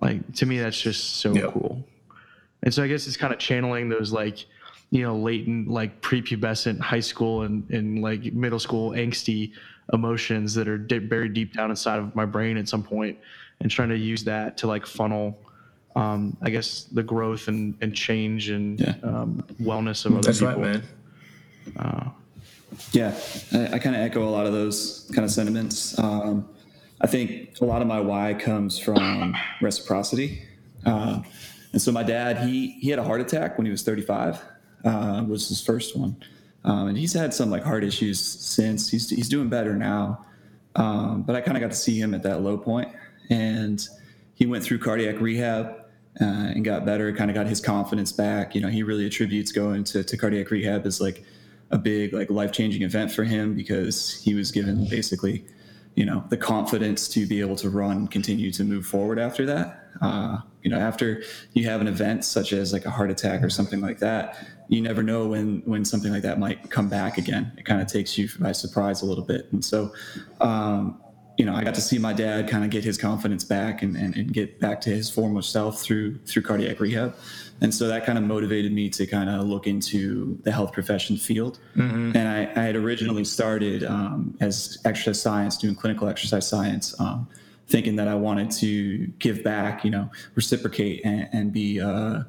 [0.00, 1.86] Like to me, that's just so cool.
[2.62, 4.46] And so I guess it's kind of channeling those like,
[4.90, 9.52] you know, latent like prepubescent high school and, and like middle school angsty
[9.92, 13.18] emotions that are buried deep down inside of my brain at some point
[13.60, 15.38] and trying to use that to like funnel,
[15.96, 18.94] um, I guess the growth and, and change and Yeah.
[19.02, 20.54] um, wellness of other That's people.
[20.62, 20.82] right,
[21.76, 22.12] man.
[22.92, 23.14] Yeah,
[23.52, 25.96] I, I kind of echo a lot of those kind of sentiments.
[25.98, 26.48] Um,
[27.00, 30.42] I think a lot of my why comes from reciprocity.
[30.84, 31.22] Uh,
[31.72, 34.40] and so my dad, he he had a heart attack when he was 35,
[34.84, 36.16] uh, was his first one,
[36.64, 38.88] um, and he's had some like heart issues since.
[38.90, 40.24] He's he's doing better now,
[40.76, 42.88] um, but I kind of got to see him at that low point,
[43.30, 43.86] and
[44.34, 45.83] he went through cardiac rehab
[46.20, 47.12] uh, and got better.
[47.12, 48.54] Kind of got his confidence back.
[48.54, 51.24] You know, he really attributes going to, to cardiac rehab as like
[51.70, 55.44] a big like life changing event for him because he was given basically,
[55.94, 59.80] you know, the confidence to be able to run continue to move forward after that.
[60.00, 63.50] Uh, you know, after you have an event such as like a heart attack or
[63.50, 64.36] something like that,
[64.68, 67.52] you never know when when something like that might come back again.
[67.58, 69.92] It kind of takes you by surprise a little bit, and so.
[70.40, 71.00] Um,
[71.36, 73.96] you know, I got to see my dad kind of get his confidence back and,
[73.96, 77.14] and, and get back to his former self through through cardiac rehab.
[77.60, 81.16] And so that kind of motivated me to kind of look into the health profession
[81.16, 81.58] field.
[82.16, 87.28] And I, I had originally started um, as exercise science, doing clinical exercise science, um,
[87.68, 92.24] thinking that I wanted to give back, you know, reciprocate and, and be uh,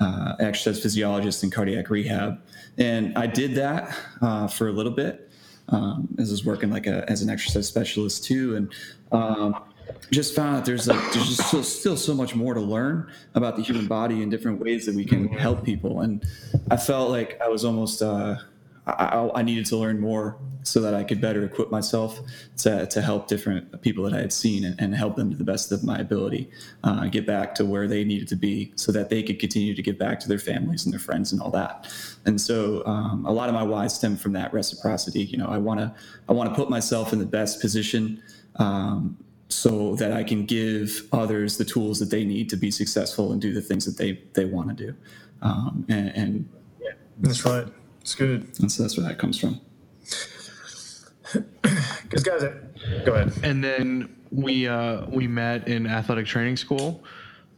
[0.00, 2.40] uh, exercise physiologist in cardiac rehab.
[2.78, 5.30] And I did that uh, for a little bit
[5.68, 8.56] um, as I was working like a, as an exercise specialist too.
[8.56, 8.72] And
[9.12, 9.56] um,
[10.10, 13.56] just found out there's like there's just still, still so much more to learn about
[13.56, 16.00] the human body and different ways that we can help people.
[16.00, 16.24] And
[16.70, 18.36] I felt like I was almost uh,
[18.86, 22.20] I, I needed to learn more so that I could better equip myself
[22.58, 25.44] to, to help different people that I had seen and, and help them to the
[25.44, 26.50] best of my ability
[26.84, 29.82] uh, get back to where they needed to be so that they could continue to
[29.82, 31.92] give back to their families and their friends and all that.
[32.26, 35.24] And so um, a lot of my whys stem from that reciprocity.
[35.24, 35.94] You know, I want to
[36.28, 38.22] I want to put myself in the best position
[38.56, 39.16] um,
[39.48, 43.40] so that I can give others the tools that they need to be successful and
[43.40, 44.94] do the things that they they want to do.
[45.42, 46.48] Um, and, and
[47.20, 47.66] That's right.
[48.02, 48.46] It's good.
[48.60, 49.60] and so that's where that comes from.
[52.02, 52.42] Because guys,
[53.06, 53.32] go ahead.
[53.42, 57.02] and then we uh we met in athletic training school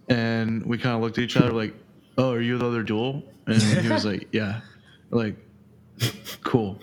[0.08, 1.74] and we kind of looked at each other like
[2.18, 4.60] oh are you the other duel and he was like yeah
[5.10, 5.36] like
[6.42, 6.78] cool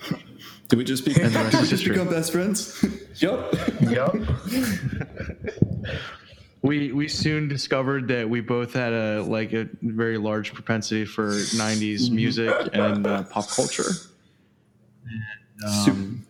[0.68, 2.82] Did we just, be, And the rest did we just become best friends?
[3.16, 3.54] yup.
[3.82, 4.14] Yep.
[6.62, 11.30] we we soon discovered that we both had a like a very large propensity for
[11.30, 13.90] 90s music and uh, pop culture
[15.64, 16.24] um,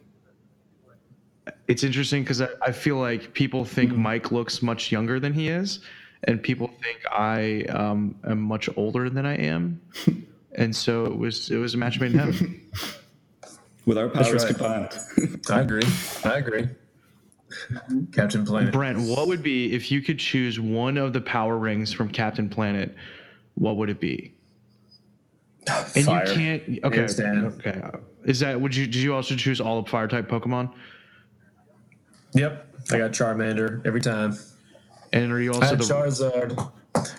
[1.68, 5.49] it's interesting because I, I feel like people think Mike looks much younger than he
[5.49, 5.80] is,
[6.24, 9.80] and people think I um, am much older than I am,
[10.55, 12.70] and so it was it was a match made in heaven.
[13.85, 14.55] With our powers right.
[14.55, 14.97] combined.
[15.51, 15.83] I agree.
[16.24, 16.68] I agree.
[17.70, 18.05] Mm-hmm.
[18.07, 18.72] Captain Planet.
[18.72, 22.48] Brent, what would be if you could choose one of the power rings from Captain
[22.48, 22.94] Planet?
[23.55, 24.34] What would it be?
[25.94, 26.26] And Fire.
[26.26, 26.84] you can't.
[26.84, 27.00] Okay.
[27.00, 27.55] Hands.
[27.55, 27.80] Okay.
[28.24, 28.86] Is that would you?
[28.86, 30.72] Did you also choose all the fire type Pokemon?
[32.34, 32.66] Yep.
[32.90, 34.36] I got Charmander every time.
[35.12, 35.84] And are you I also had the?
[35.84, 36.72] Charizard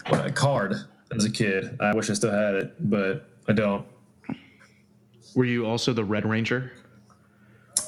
[0.09, 0.75] well, a card
[1.15, 1.77] as a kid.
[1.79, 3.85] I wish I still had it, but I don't.
[5.35, 6.71] Were you also the Red Ranger?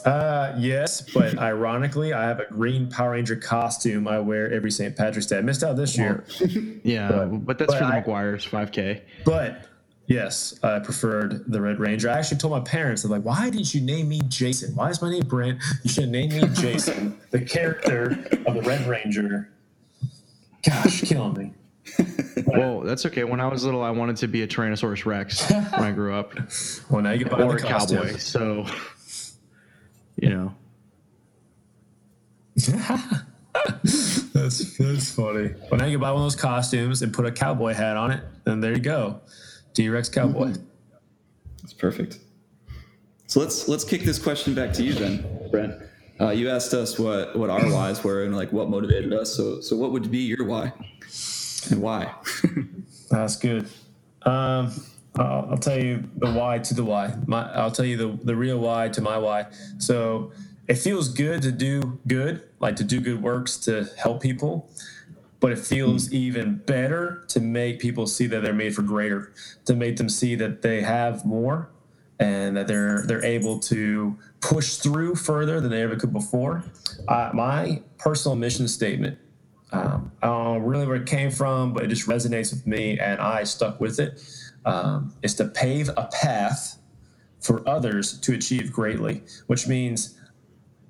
[0.05, 4.95] Uh, yes, but ironically, I have a green Power Ranger costume I wear every St.
[4.95, 5.39] Patrick's Day.
[5.39, 6.23] I missed out this year,
[6.83, 9.01] Yeah, But- but, that's but for the I- McGuire's 5K.
[9.25, 9.67] but
[10.05, 12.09] yes, I preferred the Red Ranger.
[12.11, 14.75] I actually told my parents, "I'm like, why didn't you name me Jason?
[14.75, 15.59] Why is my name Brent?
[15.83, 18.11] You should name me Jason, the character
[18.45, 19.49] of the Red Ranger."
[20.63, 21.53] Gosh, killing me.
[22.47, 23.23] Well, that's okay.
[23.23, 26.33] When I was little, I wanted to be a Tyrannosaurus Rex when I grew up,
[26.89, 27.97] Well, now you can buy or a costume.
[28.03, 28.17] cowboy.
[28.17, 28.65] So,
[30.17, 30.55] you know,
[34.33, 35.53] that's that's funny.
[35.69, 38.11] Well, now you can buy one of those costumes and put a cowboy hat on
[38.11, 39.21] it, and there you go,
[39.73, 40.53] T Rex cowboy.
[41.61, 42.19] That's perfect.
[43.27, 45.73] So let's let's kick this question back to you then, Brent.
[46.19, 49.35] Uh, you asked us what what our whys were and like what motivated us.
[49.35, 50.71] So so what would be your why
[51.71, 52.13] and why?
[53.11, 53.67] That's good.
[54.21, 54.71] Um,
[55.17, 57.15] I'll, I'll tell you the why to the why.
[57.25, 59.47] My, I'll tell you the the real why to my why.
[59.77, 60.31] So
[60.67, 64.69] it feels good to do good, like to do good works to help people,
[65.39, 69.31] but it feels even better to make people see that they're made for greater,
[69.65, 71.69] to make them see that they have more
[72.19, 76.63] and that they're they're able to push through further than they ever could before.
[77.07, 79.17] Uh, my personal mission statement.
[79.71, 82.97] Um, I don't know really where it came from, but it just resonates with me,
[82.97, 84.23] and I stuck with it.
[84.65, 86.79] Um, is to pave a path
[87.39, 90.19] for others to achieve greatly, which means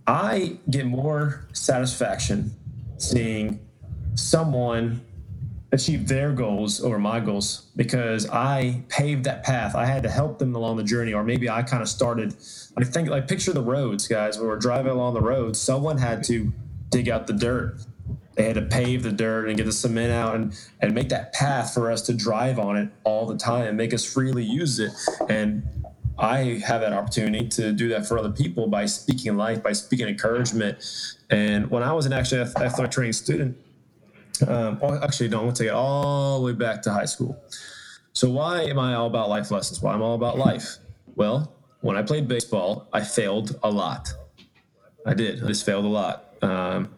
[0.08, 2.56] I get more satisfaction
[2.98, 3.60] seeing
[4.14, 5.02] someone
[5.72, 9.76] achieve their goals over my goals because I paved that path.
[9.76, 12.36] I had to help them along the journey, or maybe I kind of started.
[12.78, 14.38] I think, like, picture the roads, guys.
[14.38, 16.52] When we're driving along the road, someone had to
[16.90, 17.78] dig out the dirt.
[18.36, 21.34] They had to pave the dirt and get the cement out and, and make that
[21.34, 24.80] path for us to drive on it all the time and make us freely use
[24.80, 24.92] it.
[25.30, 25.64] And
[26.18, 30.08] I have that opportunity to do that for other people by speaking life, by speaking
[30.08, 30.78] encouragement.
[31.30, 33.58] And when I was an actually athletic training student,
[34.48, 37.42] um, actually, no, I'm going to take it all the way back to high school.
[38.12, 39.82] So, why am I all about life lessons?
[39.82, 40.78] Why am I all about life?
[41.16, 44.10] Well, when I played baseball, I failed a lot.
[45.06, 45.44] I did.
[45.44, 46.34] I just failed a lot.
[46.42, 46.90] Um,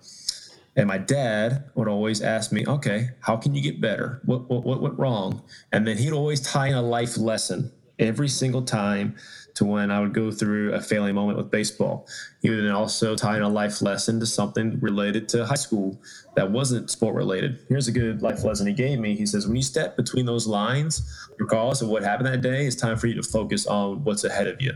[0.78, 4.22] and my dad would always ask me, okay, how can you get better?
[4.26, 5.42] What, what, what went wrong?
[5.72, 9.16] And then he'd always tie in a life lesson every single time
[9.56, 12.08] to when I would go through a failing moment with baseball.
[12.44, 16.00] He would then also tie in a life lesson to something related to high school
[16.36, 17.66] that wasn't sport related.
[17.68, 19.16] Here's a good life lesson he gave me.
[19.16, 22.76] He says, when you step between those lines, regardless of what happened that day, it's
[22.76, 24.74] time for you to focus on what's ahead of you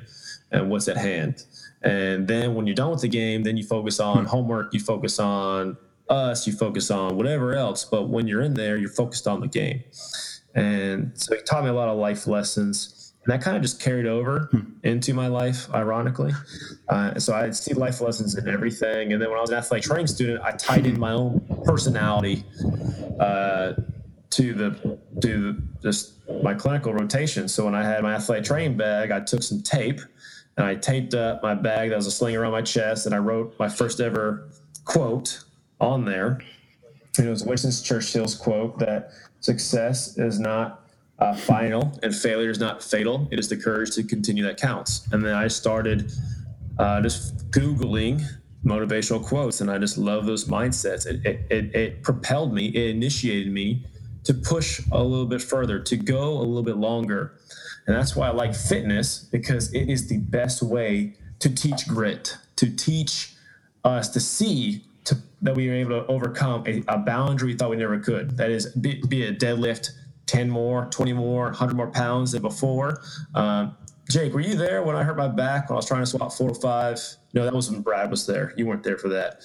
[0.52, 1.46] and what's at hand.
[1.84, 4.26] And then when you're done with the game, then you focus on hmm.
[4.26, 5.78] homework, you focus on
[6.12, 7.86] us, you focus on whatever else.
[7.86, 9.84] But when you're in there, you're focused on the game.
[10.54, 13.80] And so he taught me a lot of life lessons and that kind of just
[13.80, 14.62] carried over hmm.
[14.84, 16.34] into my life, ironically.
[16.90, 19.14] Uh, so I see life lessons in everything.
[19.14, 22.44] And then when I was an athletic training student, I tied in my own personality
[23.20, 23.74] uh,
[24.32, 27.48] to the to just my clinical rotation.
[27.48, 30.02] So when I had my athletic training bag, I took some tape
[30.58, 33.20] and I taped up my bag that was a sling around my chest, and I
[33.20, 34.50] wrote my first ever
[34.84, 35.44] quote
[35.82, 36.40] on there.
[37.18, 39.12] And it was Winston Churchill's quote that
[39.42, 40.88] success is not
[41.20, 43.28] uh, final and failure is not fatal.
[43.32, 45.08] It is the courage to continue that counts.
[45.12, 46.12] And then I started
[46.80, 48.24] uh, just Googling
[48.64, 51.06] motivational quotes and I just love those mindsets.
[51.06, 53.86] It, it, it, it propelled me, it initiated me
[54.24, 57.34] to push a little bit further, to go a little bit longer.
[57.88, 62.38] And that's why I like fitness because it is the best way to teach grit,
[62.58, 63.34] to teach
[63.84, 64.86] us to see
[65.42, 68.38] that we were able to overcome a, a boundary we thought we never could.
[68.38, 69.90] That is, be, be a deadlift,
[70.28, 73.02] 10 more, 20 more, 100 more pounds than before.
[73.34, 73.76] Um,
[74.10, 76.34] Jake, were you there when I hurt my back when I was trying to squat
[76.34, 77.00] four or five?
[77.34, 78.54] No, that was when Brad was there.
[78.58, 79.44] You weren't there for that.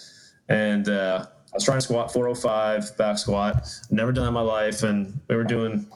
[0.49, 3.69] And uh, I was trying to squat 405 back squat.
[3.91, 4.83] Never done in my life.
[4.83, 5.87] And we were doing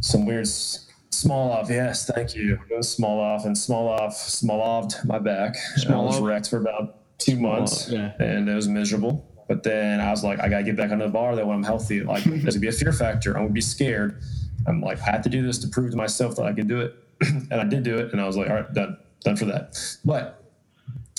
[0.00, 1.68] some weird Smolov.
[1.68, 2.58] Yes, thank you.
[2.70, 5.56] It was Smolov and Smolov, small offed my back.
[5.76, 8.12] Small I was wrecked for about two months off, yeah.
[8.18, 9.24] and it was miserable.
[9.48, 11.62] But then I was like, I gotta get back on the bar though when I'm
[11.62, 12.02] healthy.
[12.02, 13.32] Like there's gonna be a fear factor.
[13.32, 14.20] I'm gonna be scared.
[14.66, 16.80] I'm like, I have to do this to prove to myself that I can do
[16.80, 16.94] it.
[17.20, 18.12] and I did do it.
[18.12, 19.78] And I was like, all right, done, done for that.
[20.04, 20.44] But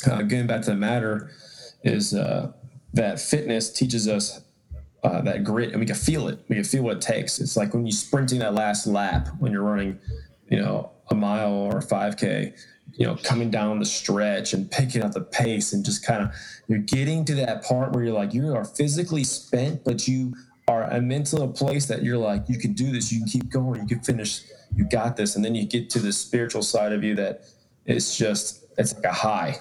[0.09, 1.31] uh, getting back to the matter
[1.83, 2.51] is uh,
[2.93, 4.41] that fitness teaches us
[5.03, 6.39] uh, that grit and we can feel it.
[6.47, 7.39] We can feel what it takes.
[7.39, 9.97] It's like when you're sprinting that last lap when you're running,
[10.49, 12.53] you know, a mile or 5K
[12.99, 16.35] you know, coming down the stretch and picking up the pace and just kind of
[16.67, 20.35] you're getting to that part where you're like you are physically spent, but you
[20.67, 23.79] are a mental place that you're like you can do this, you can keep going,
[23.81, 24.41] you can finish,
[24.75, 27.45] you got this, and then you get to the spiritual side of you that
[27.85, 29.55] it's just it's like a high,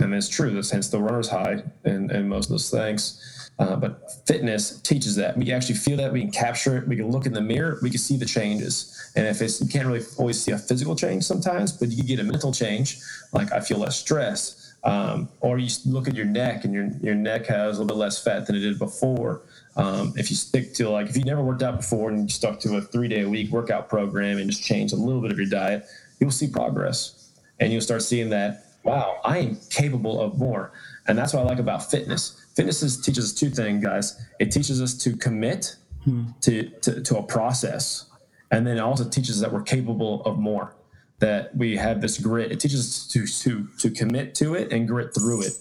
[0.00, 0.50] and it's true.
[0.50, 3.41] That's hence the runner's high and and most of those things.
[3.58, 5.36] Uh, but fitness teaches that.
[5.36, 6.12] We actually feel that.
[6.12, 6.88] We can capture it.
[6.88, 7.78] We can look in the mirror.
[7.82, 9.12] We can see the changes.
[9.14, 12.18] And if it's, you can't really always see a physical change sometimes, but you get
[12.18, 12.98] a mental change.
[13.32, 14.74] Like I feel less stress.
[14.84, 18.00] Um, or you look at your neck and your, your neck has a little bit
[18.00, 19.42] less fat than it did before.
[19.76, 22.58] Um, if you stick to like, if you never worked out before and you stuck
[22.60, 25.38] to a three day a week workout program and just change a little bit of
[25.38, 25.86] your diet,
[26.18, 27.30] you'll see progress.
[27.60, 30.72] And you'll start seeing that, wow, I am capable of more.
[31.06, 32.41] And that's what I like about fitness.
[32.54, 34.20] Fitness is, teaches us two things, guys.
[34.38, 36.24] It teaches us to commit hmm.
[36.42, 38.06] to, to, to a process.
[38.50, 40.74] And then it also teaches us that we're capable of more,
[41.20, 42.52] that we have this grit.
[42.52, 45.52] It teaches us to, to, to commit to it and grit through it.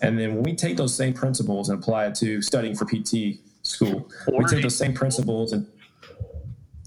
[0.00, 3.40] And then when we take those same principles and apply it to studying for PT
[3.62, 5.66] school, we take those same principles and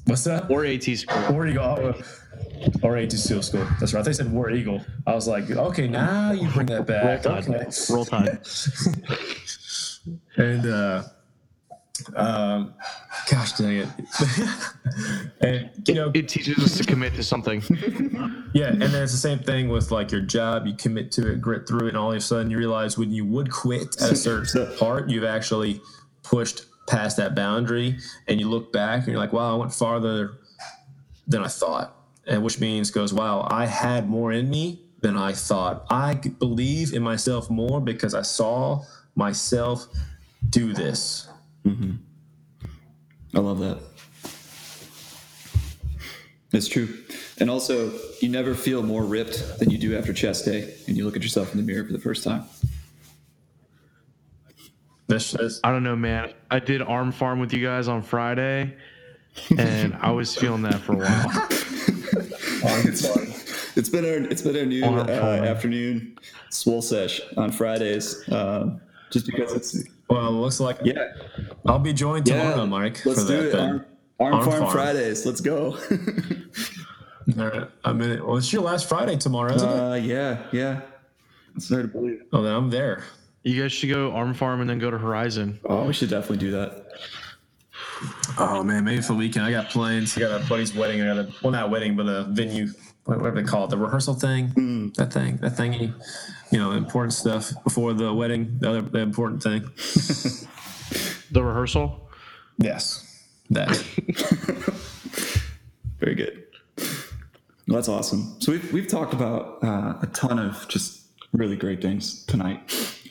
[0.05, 0.49] what's that?
[0.49, 1.31] Or AT school.
[1.31, 1.63] War Eagle.
[1.63, 2.01] Oh,
[2.83, 3.67] or AT SEAL school.
[3.79, 4.03] That's right.
[4.03, 4.83] They said War Eagle.
[5.05, 7.21] I was like, okay, now you bring that Roll back.
[7.21, 7.49] Tide.
[7.49, 7.67] Okay.
[7.89, 8.39] Roll Tide.
[10.37, 11.03] And uh,
[12.15, 12.73] um,
[13.29, 13.89] gosh dang it.
[15.41, 17.61] and you know, It teaches us to commit to something.
[18.53, 20.67] yeah, and then it's the same thing with like your job.
[20.67, 23.11] You commit to it, grit through it, and all of a sudden you realize when
[23.11, 25.81] you would quit at a certain part, you've actually
[26.23, 27.97] pushed past that boundary,
[28.27, 30.33] and you look back and you're like, wow, I went farther
[31.27, 31.95] than I thought.
[32.27, 35.85] And which means goes, wow, I had more in me than I thought.
[35.89, 38.83] I believe in myself more because I saw
[39.15, 39.87] myself
[40.49, 41.27] do this.
[43.35, 43.79] I love that.
[46.53, 46.97] It's true.
[47.39, 51.05] And also, you never feel more ripped than you do after chest day and you
[51.05, 52.43] look at yourself in the mirror for the first time.
[55.63, 56.33] I don't know, man.
[56.49, 58.75] I did arm farm with you guys on Friday,
[59.57, 61.47] and I was feeling that for a while.
[63.75, 66.17] It's been our it's been our new uh, afternoon
[66.49, 68.81] swole sesh on Fridays, um,
[69.11, 71.13] just because it's well, it looks like yeah
[71.65, 72.41] I'll be joined yeah.
[72.41, 73.05] tomorrow, Mike.
[73.05, 73.51] Let's for do that it.
[73.51, 73.69] then.
[73.69, 73.85] Arm,
[74.19, 74.71] arm, Arm farm, farm.
[74.71, 75.25] Fridays.
[75.25, 75.77] Let's go.
[77.37, 77.69] All right.
[77.83, 79.73] I mean, well, it's your last Friday tomorrow, isn't it?
[79.73, 80.81] uh, yeah, yeah.
[81.55, 82.23] It's hard to believe.
[82.33, 83.03] Oh, then I'm there.
[83.43, 85.59] You guys should go arm farm and then go to Horizon.
[85.65, 86.87] Oh, we should definitely do that.
[88.37, 89.45] Oh man, maybe for the weekend.
[89.45, 90.17] I got plans.
[90.17, 91.01] I got a buddy's wedding.
[91.01, 92.67] I got a well, not wedding, but a venue.
[93.05, 94.91] What- Whatever they call it, the rehearsal thing.
[94.97, 95.93] That thing, that thingy.
[96.51, 98.57] You know, important stuff before the wedding.
[98.59, 99.69] The other, the important thing.
[101.31, 102.09] The rehearsal.
[102.57, 103.69] Yes, that.
[105.99, 106.43] Very good.
[106.77, 108.35] Well, that's awesome.
[108.39, 112.59] So we've we've talked about uh, a ton of just really great things tonight.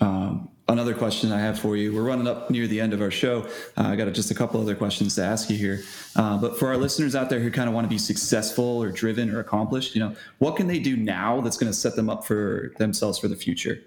[0.03, 1.93] Um, another question I have for you.
[1.95, 3.47] We're running up near the end of our show.
[3.77, 5.83] Uh, I got just a couple other questions to ask you here.
[6.17, 8.91] Uh, but for our listeners out there who kind of want to be successful or
[8.91, 12.09] driven or accomplished, you know, what can they do now that's going to set them
[12.09, 13.83] up for themselves for the future?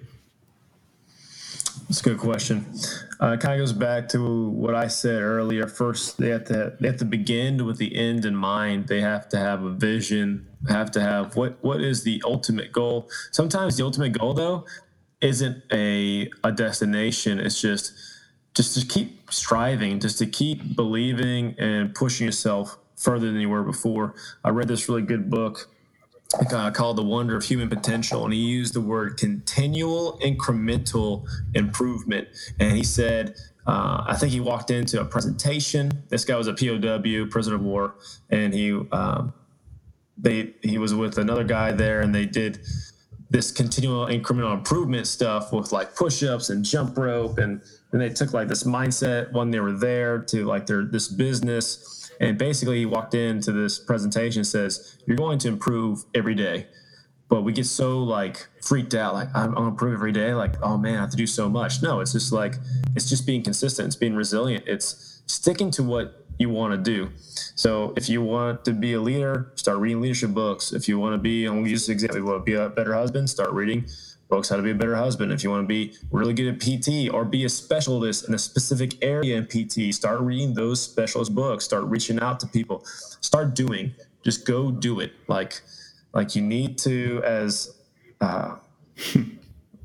[1.88, 2.66] That's a good question.
[3.22, 5.68] Uh, it kind of goes back to what I said earlier.
[5.68, 8.88] First, they have to they have to begin with the end in mind.
[8.88, 10.48] They have to have a vision.
[10.70, 13.10] Have to have what what is the ultimate goal.
[13.32, 14.66] Sometimes the ultimate goal though
[15.24, 17.40] isn't a a destination.
[17.40, 17.94] It's just
[18.54, 23.64] just to keep striving, just to keep believing and pushing yourself further than you were
[23.64, 24.14] before.
[24.44, 25.70] I read this really good book
[26.52, 32.28] uh, called The Wonder of Human Potential, and he used the word continual incremental improvement.
[32.60, 36.04] And he said, uh, I think he walked into a presentation.
[36.10, 37.96] This guy was a POW, prisoner of war,
[38.30, 39.34] and he um,
[40.18, 42.60] they he was with another guy there, and they did
[43.34, 47.60] this continual incremental improvement stuff with like push-ups and jump rope and
[47.92, 52.12] then they took like this mindset when they were there to like their this business
[52.22, 56.68] and basically he walked into this presentation and says you're going to improve every day.
[57.28, 60.62] But we get so like freaked out like i'm, I'm gonna improve every day like
[60.62, 61.82] oh man i have to do so much.
[61.82, 62.54] No it's just like
[62.96, 63.88] it's just being consistent.
[63.88, 64.66] It's being resilient.
[64.68, 67.12] It's sticking to what you want to do.
[67.56, 70.74] So if you want to be a leader start reading leadership books.
[70.74, 72.70] If you want to be going to use this example you want to be a
[72.70, 73.86] better husband start reading
[74.30, 75.32] books how to be a better husband.
[75.32, 78.40] If you want to be really good at pt or be a specialist in a
[78.40, 81.66] specific area in pt start reading those specialist books.
[81.66, 82.84] Start reaching out to people.
[83.22, 83.94] Start doing.
[84.24, 85.12] Just go do it.
[85.28, 85.62] Like
[86.14, 87.76] like you need to as
[88.22, 88.56] uh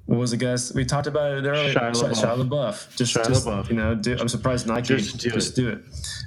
[0.09, 2.15] what was it guys we talked about it earlier Shia LaBeouf.
[2.23, 2.97] Shia LaBeouf.
[2.97, 3.69] just, Shia just LaBeouf.
[3.71, 5.61] you know do, i'm surprised nike Just do just it.
[5.61, 5.81] do it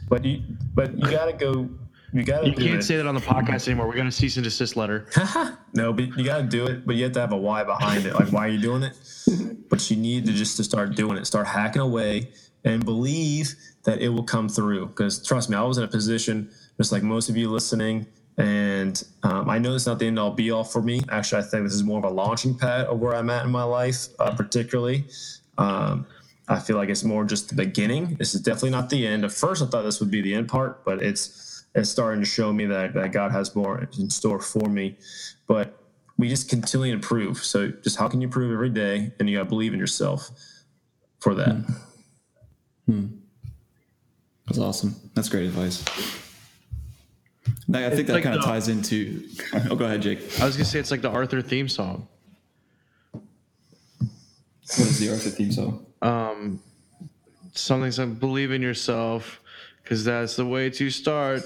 [0.07, 0.41] but you
[0.75, 1.67] but you gotta go
[2.13, 3.87] you gotta You do can't it say that on the podcast anymore.
[3.87, 5.07] We're gonna cease and desist letter.
[5.73, 6.85] no, but you got to do it.
[6.85, 8.13] But you have to have a why behind it.
[8.15, 8.97] Like, why are you doing it?
[9.69, 11.25] But you need to just to start doing it.
[11.25, 12.31] Start hacking away
[12.65, 13.55] and believe
[13.85, 14.87] that it will come through.
[14.87, 18.05] Because trust me, I was in a position just like most of you listening,
[18.37, 21.01] and um, I know it's not the end all be all for me.
[21.09, 23.51] Actually, I think this is more of a launching pad of where I'm at in
[23.51, 25.05] my life, uh, particularly.
[25.57, 26.05] Um,
[26.47, 28.15] I feel like it's more just the beginning.
[28.15, 29.23] This is definitely not the end.
[29.23, 32.25] At first, I thought this would be the end part, but it's it's starting to
[32.25, 34.97] show me that, that God has more in store for me.
[35.47, 35.77] But
[36.17, 37.37] we just continually improve.
[37.37, 39.13] So just how can you improve every day?
[39.19, 40.29] And you got to believe in yourself
[41.19, 41.65] for that.
[42.85, 43.07] Hmm.
[44.47, 44.95] That's awesome.
[45.15, 45.85] That's great advice.
[47.67, 49.27] And I I think that like kind of ties into.
[49.69, 50.19] Oh, go ahead, Jake.
[50.39, 52.07] I was gonna say it's like the Arthur theme song.
[53.11, 55.85] What is the Arthur theme song?
[56.01, 56.61] Um,
[57.53, 59.41] something some believe in yourself,
[59.83, 61.43] because that's the way to start.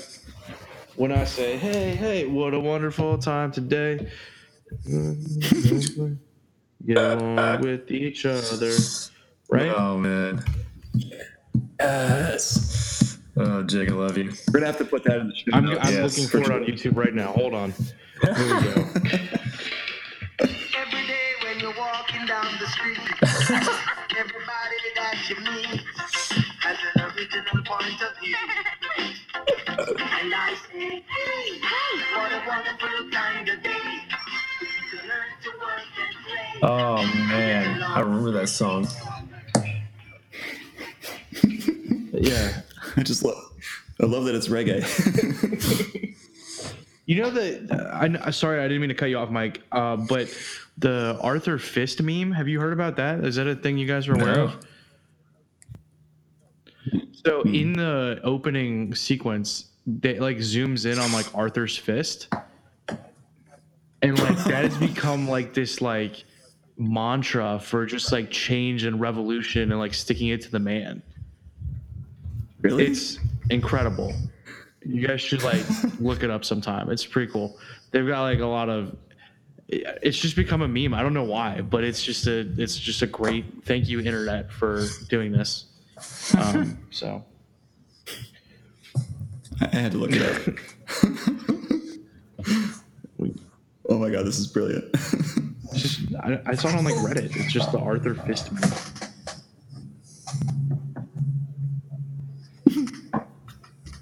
[0.96, 4.10] When I say, "Hey, hey, what a wonderful time today,"
[6.86, 8.72] get along with each other,
[9.50, 9.74] right?
[9.76, 10.44] Oh man.
[11.80, 12.95] Yes.
[13.38, 14.32] Oh, Jake, I love you.
[14.48, 15.52] We're gonna have to put that in the show.
[15.54, 15.80] I'm, notes.
[15.82, 17.34] I'm Yes, looking for for it on YouTube right now.
[17.34, 17.74] Hold on.
[18.22, 18.72] Here we go.
[20.40, 25.82] Every day when you're walking down the street, everybody that you meet
[26.62, 28.36] has an original point of view.
[29.68, 31.60] And I say, hey,
[32.16, 33.70] what a wonderful kind of day
[34.92, 36.60] to learn to work and play.
[36.64, 38.88] Oh man, I remember that song.
[42.14, 42.62] Yeah.
[42.98, 43.38] I just love.
[44.02, 44.84] I love that it's reggae.
[47.06, 49.30] You know that uh, I, I uh, sorry I didn't mean to cut you off,
[49.30, 49.62] Mike.
[49.72, 50.28] Uh, but
[50.78, 52.32] the Arthur Fist meme.
[52.32, 53.24] Have you heard about that?
[53.24, 54.44] Is that a thing you guys are aware No.
[54.46, 54.66] of?
[57.14, 57.54] So hmm.
[57.54, 62.28] in the opening sequence, they like zooms in on like Arthur's fist,
[64.02, 66.24] and like that has become like this like
[66.78, 71.04] mantra for just like change and revolution and like sticking it to the man.
[72.66, 72.88] Really?
[72.88, 74.14] It's incredible.
[74.84, 75.64] You guys should like
[76.00, 76.90] look it up sometime.
[76.90, 77.58] It's pretty cool.
[77.92, 78.96] They've got like a lot of.
[79.68, 80.94] It's just become a meme.
[80.94, 84.52] I don't know why, but it's just a it's just a great thank you internet
[84.52, 85.66] for doing this.
[86.38, 87.24] Um, so
[89.62, 90.42] I I had to look it up.
[93.90, 94.94] oh my god, this is brilliant.
[95.74, 97.36] just I, I saw it on like Reddit.
[97.36, 98.62] It's just the Arthur Fist meme.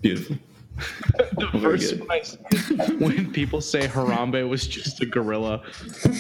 [0.04, 0.38] Beautiful.
[1.38, 2.00] The Very first good.
[2.02, 2.36] one I see
[2.96, 5.62] when people say Harambe was just a gorilla.
[6.06, 6.14] I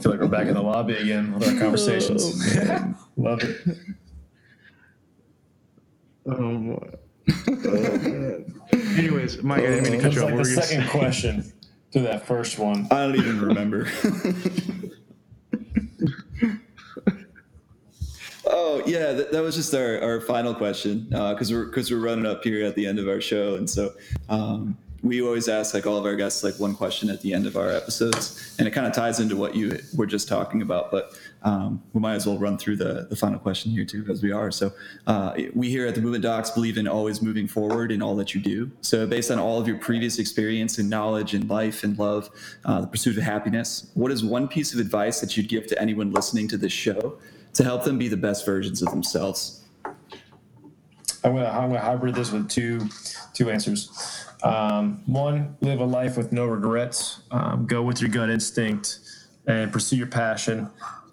[0.00, 2.22] feel like we're back in the lobby again with our conversations.
[2.58, 3.56] Oh, Love it.
[6.26, 6.90] Oh boy.
[7.48, 8.44] Oh,
[8.98, 10.26] Anyways, Mike, I didn't mean to cut you off.
[10.30, 10.90] like What the were you gonna second say?
[10.98, 11.52] question
[11.92, 12.86] to that first one.
[12.90, 13.88] I don't even remember.
[18.46, 22.26] oh yeah, that, that was just our, our final question because we're because we're running
[22.26, 23.92] up here at the end of our show, and so
[24.28, 27.46] um, we always ask like all of our guests like one question at the end
[27.46, 30.90] of our episodes, and it kind of ties into what you were just talking about.
[30.90, 34.22] But um, we might as well run through the the final question here too, because
[34.22, 34.50] we are.
[34.50, 34.72] So
[35.06, 38.34] uh, we here at the Movement Docs believe in always moving forward in all that
[38.34, 38.70] you do.
[38.80, 42.28] So based on all of your previous experience and knowledge in life and love,
[42.64, 45.80] uh, the pursuit of happiness, what is one piece of advice that you'd give to
[45.80, 47.18] anyone listening to this show
[47.54, 49.64] to help them be the best versions of themselves?
[51.22, 52.88] I'm gonna I'm gonna hybrid this with two
[53.34, 54.26] two answers.
[54.42, 57.20] Um, one, live a life with no regrets.
[57.30, 59.00] Um, go with your gut instinct
[59.46, 60.68] and pursue your passion.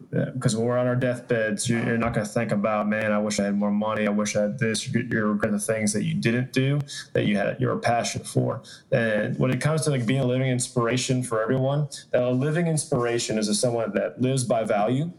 [0.10, 3.42] Because when we're on our deathbeds, you're, not going to think about, man, I wish
[3.42, 4.08] I had more money.
[4.08, 4.88] I wish I had this.
[4.88, 6.80] You're, you're regret the things that you didn't do
[7.12, 8.62] that you had you're passion for.
[8.90, 12.68] And when it comes to like being a living inspiration for everyone, that a living
[12.68, 15.12] inspiration is a someone that lives by value,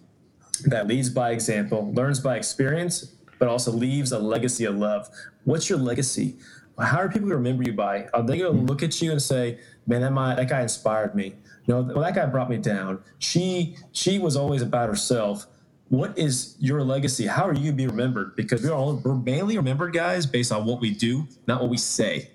[0.66, 5.08] that leads by example, learns by experience, but also leaves a legacy of love.
[5.44, 6.36] What's your legacy?
[6.78, 8.06] How are people going to remember you by?
[8.14, 11.14] Are they going to look at you and say, "Man, that my, that guy inspired
[11.14, 11.34] me"?
[11.66, 13.00] No, well, that guy brought me down.
[13.18, 15.46] She she was always about herself.
[15.88, 17.26] What is your legacy?
[17.26, 18.36] How are you going to be remembered?
[18.36, 21.78] Because we're all we're mainly remembered, guys, based on what we do, not what we
[21.78, 22.30] say.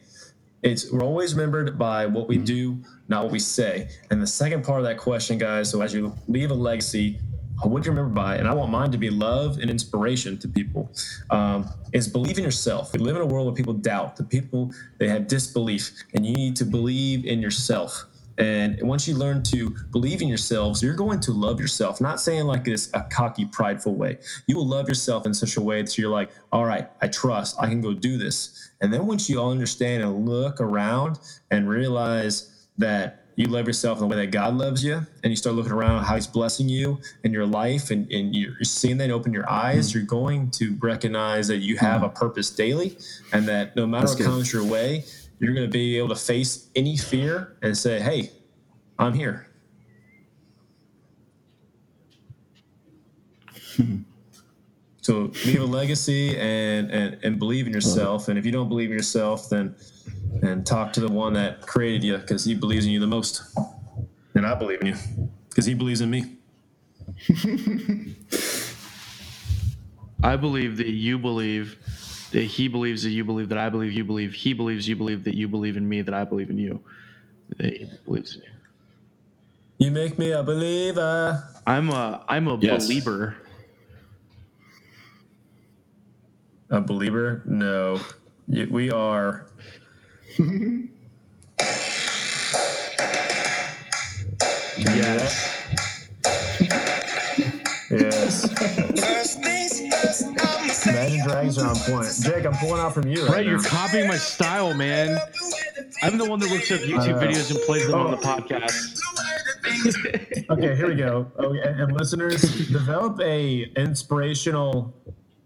[0.61, 2.45] It's we're always remembered by what we mm-hmm.
[2.45, 3.89] do, not what we say.
[4.09, 7.19] And the second part of that question, guys, so as you leave a legacy,
[7.61, 8.37] what you remember by?
[8.37, 10.91] And I want mine to be love and inspiration to people.
[11.29, 12.91] Um, is believe in yourself.
[12.93, 14.15] We live in a world where people doubt.
[14.15, 18.05] The people they have disbelief, and you need to believe in yourself.
[18.37, 22.01] And once you learn to believe in yourselves, you're going to love yourself.
[22.01, 24.17] Not saying like this a cocky, prideful way.
[24.47, 27.55] You will love yourself in such a way that you're like, all right, I trust,
[27.59, 28.71] I can go do this.
[28.81, 31.19] And then once you all understand and look around
[31.51, 35.35] and realize that you love yourself in the way that God loves you, and you
[35.35, 39.09] start looking around how He's blessing you in your life, and, and you're seeing that
[39.09, 39.99] open your eyes, mm-hmm.
[39.99, 42.17] you're going to recognize that you have a mm-hmm.
[42.17, 42.97] purpose daily,
[43.31, 44.27] and that no matter That's what good.
[44.27, 45.03] comes your way,
[45.39, 48.31] you're going to be able to face any fear and say, "Hey,
[48.99, 49.47] I'm here."
[55.01, 58.27] so leave a legacy and, and and believe in yourself.
[58.27, 59.75] And if you don't believe in yourself, then
[60.41, 63.43] and talk to the one that created you because he believes in you the most.
[64.35, 64.95] And I believe in you
[65.49, 66.37] because he believes in me.
[70.23, 71.77] I believe that you believe
[72.31, 75.25] that he believes that you believe that I believe you believe he believes you believe
[75.25, 76.81] that you believe in me that I believe in you
[77.57, 78.49] that he believes in you.
[79.79, 81.43] You make me a believer.
[81.67, 82.59] I'm a I'm a Yes.
[82.59, 83.37] believer.
[86.69, 87.43] A believer?
[87.45, 87.99] No.
[88.47, 89.47] Y- We are.
[94.77, 96.09] Yes.
[97.91, 98.45] Yes.
[100.87, 102.07] Imagine Dragons are on point.
[102.23, 103.21] Jake, I'm pulling out from you.
[103.23, 103.69] Right, Right, you're now.
[103.69, 105.17] copying my style, man.
[106.01, 108.21] I'm the one that looks up YouTube Uh, videos and plays them on the oh.
[108.21, 108.99] podcast.
[110.49, 111.31] Okay, here we go.
[111.39, 114.93] Okay, and listeners, develop a inspirational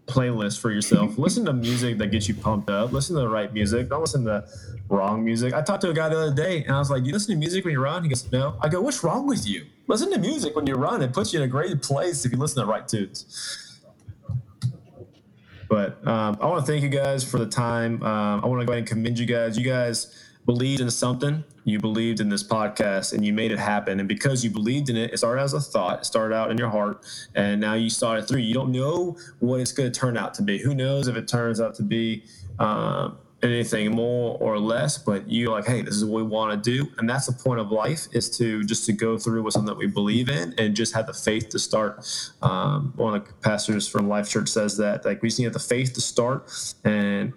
[0.08, 1.18] playlist for yourself.
[1.18, 2.92] Listen to music that gets you pumped up.
[2.92, 3.88] Listen to the right music.
[3.88, 4.44] Don't listen to
[4.88, 5.54] wrong music.
[5.54, 7.38] I talked to a guy the other day, and I was like, "You listen to
[7.38, 9.66] music when you run?" He goes, "No." I go, "What's wrong with you?
[9.86, 11.02] Listen to music when you run.
[11.02, 13.78] It puts you in a great place if you listen to the right tunes."
[15.68, 18.02] But um, I want to thank you guys for the time.
[18.02, 19.58] Um, I want to go ahead and commend you guys.
[19.58, 21.44] You guys believed in something.
[21.64, 24.00] You believed in this podcast, and you made it happen.
[24.00, 25.98] And because you believed in it, it started as a thought.
[25.98, 27.04] It started out in your heart,
[27.34, 28.40] and now you saw it through.
[28.40, 30.56] You don't know what it's going to turn out to be.
[30.56, 32.24] Who knows if it turns out to be
[32.58, 34.96] um, anything more or less?
[34.96, 37.60] But you're like, hey, this is what we want to do, and that's the point
[37.60, 40.74] of life: is to just to go through with something that we believe in, and
[40.74, 42.08] just have the faith to start.
[42.40, 45.58] Um, one of the pastors from Life Church says that like we just need the
[45.58, 46.50] faith to start,
[46.84, 47.34] and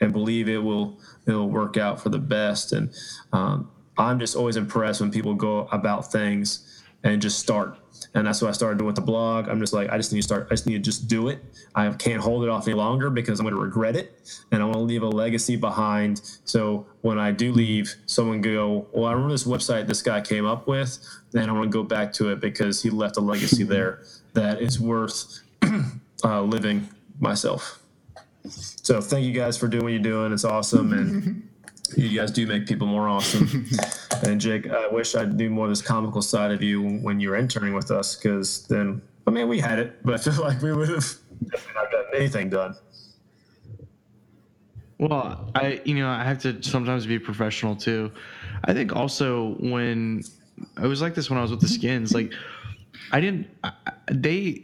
[0.00, 2.72] and believe it will it'll work out for the best.
[2.72, 2.90] And
[3.32, 7.76] um, I'm just always impressed when people go about things and just start.
[8.14, 9.48] And that's what I started doing with the blog.
[9.48, 10.46] I'm just like, I just need to start.
[10.50, 11.42] I just need to just do it.
[11.74, 14.64] I can't hold it off any longer because I'm going to regret it, and I
[14.64, 16.20] want to leave a legacy behind.
[16.44, 20.46] So when I do leave, someone go, well, I remember this website this guy came
[20.46, 20.98] up with,
[21.34, 24.02] and I want to go back to it because he left a legacy there
[24.32, 25.40] that is worth
[26.24, 27.79] uh, living myself.
[28.48, 30.32] So thank you guys for doing what you're doing.
[30.32, 31.48] It's awesome, and
[31.96, 33.66] you guys do make people more awesome.
[34.22, 37.30] and Jake, I wish I knew more of this comical side of you when you
[37.30, 40.62] were interning with us, because then I mean we had it, but I feel like
[40.62, 41.06] we would have
[41.50, 42.74] definitely not gotten anything done.
[44.98, 48.10] Well, I you know I have to sometimes be professional too.
[48.64, 50.22] I think also when
[50.76, 52.32] I was like this when I was with the skins, like
[53.12, 54.62] I didn't I, I- they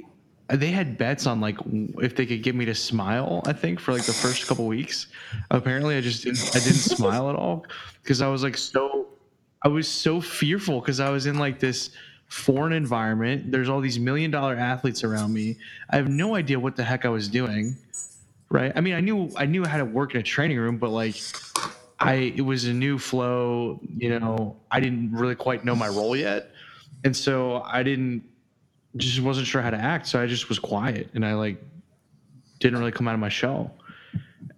[0.48, 1.58] they had bets on like
[2.00, 3.42] if they could get me to smile.
[3.46, 5.08] I think for like the first couple weeks.
[5.50, 7.66] Apparently, I just didn't I didn't smile at all
[8.02, 9.08] because I was like so
[9.62, 11.90] I was so fearful because I was in like this
[12.28, 13.52] foreign environment.
[13.52, 15.58] There's all these million dollar athletes around me.
[15.90, 17.76] I have no idea what the heck I was doing
[18.50, 20.90] right i mean i knew i knew how to work in a training room but
[20.90, 21.16] like
[22.00, 26.16] i it was a new flow you know i didn't really quite know my role
[26.16, 26.50] yet
[27.04, 28.24] and so i didn't
[28.96, 31.62] just wasn't sure how to act so i just was quiet and i like
[32.60, 33.74] didn't really come out of my shell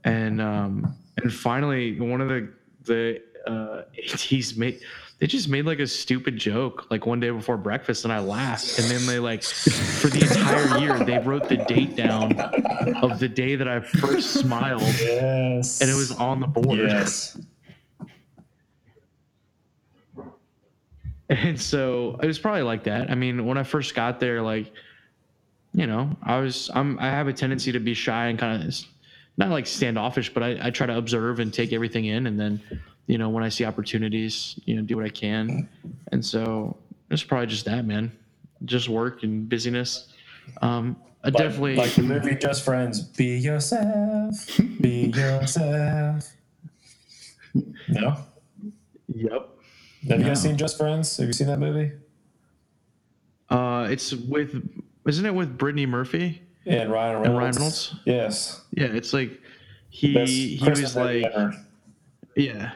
[0.04, 2.48] and um and finally one of the
[2.84, 3.82] the uh
[4.12, 4.80] ATs made
[5.18, 8.78] they just made like a stupid joke like one day before breakfast and I laughed
[8.78, 12.38] and then they like for the entire year they wrote the date down
[13.02, 16.78] of the day that I first smiled Yes, and it was on the board.
[16.78, 17.36] yes.
[21.30, 23.10] And so it was probably like that.
[23.10, 24.72] I mean, when I first got there, like,
[25.74, 28.74] you know, I was, I'm, I have a tendency to be shy and kind of
[29.36, 32.26] not like standoffish, but I, I try to observe and take everything in.
[32.26, 32.60] And then,
[33.06, 35.68] you know, when I see opportunities, you know, do what I can.
[36.12, 36.76] And so
[37.10, 38.10] it's probably just that, man,
[38.64, 40.08] just work and busyness.
[40.62, 43.00] Um, I definitely, like the movie Just Friends.
[43.02, 44.60] Be yourself.
[44.80, 46.32] Be yourself.
[47.88, 48.16] No.
[49.14, 49.57] yep.
[50.08, 51.16] Have you guys seen Just Friends?
[51.16, 51.92] Have you seen that movie?
[53.50, 54.62] Uh, it's with,
[55.06, 56.42] isn't it with Brittany Murphy?
[56.64, 57.26] Yeah, and Ryan Reynolds.
[57.28, 57.94] And Ryan Reynolds?
[58.04, 58.62] Yes.
[58.72, 58.86] Yeah.
[58.86, 59.40] It's like,
[59.90, 61.54] he, he was like, ever.
[62.36, 62.72] Yeah.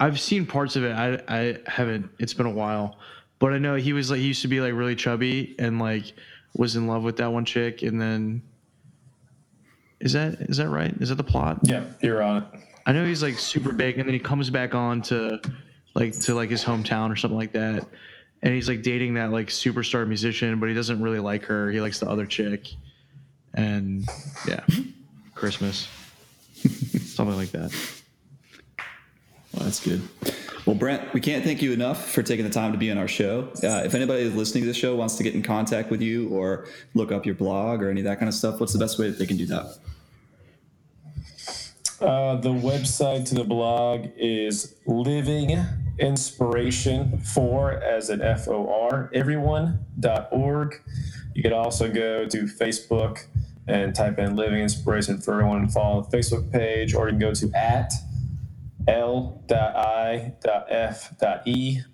[0.00, 0.92] I've seen parts of it.
[0.92, 2.98] I I haven't it's been a while.
[3.38, 6.12] But I know he was like he used to be like really chubby and like
[6.56, 8.42] was in love with that one chick and then
[10.00, 10.92] Is that is that right?
[11.00, 11.60] Is that the plot?
[11.62, 12.44] Yeah, you're on it.
[12.84, 15.40] I know he's like super big and then he comes back on to
[15.94, 17.86] like to like his hometown or something like that.
[18.42, 21.70] And he's like dating that like superstar musician, but he doesn't really like her.
[21.70, 22.68] He likes the other chick.
[23.54, 24.06] And
[24.46, 24.64] yeah.
[25.34, 25.88] Christmas.
[26.62, 27.72] something like that.
[29.52, 30.00] Well, that's good.
[30.64, 33.08] Well, Brent, we can't thank you enough for taking the time to be on our
[33.08, 33.48] show.
[33.62, 36.28] Uh, if anybody is listening to the show wants to get in contact with you
[36.28, 38.98] or look up your blog or any of that kind of stuff, what's the best
[38.98, 39.76] way that they can do that?
[42.00, 45.58] Uh, the website to the blog is Living
[45.98, 50.82] Inspiration for as an F O R everyone.org.
[51.34, 53.26] You could also go to Facebook
[53.66, 57.20] and type in Living Inspiration for everyone and follow the Facebook page, or you can
[57.20, 57.92] go to at
[58.88, 59.50] l.i.f.e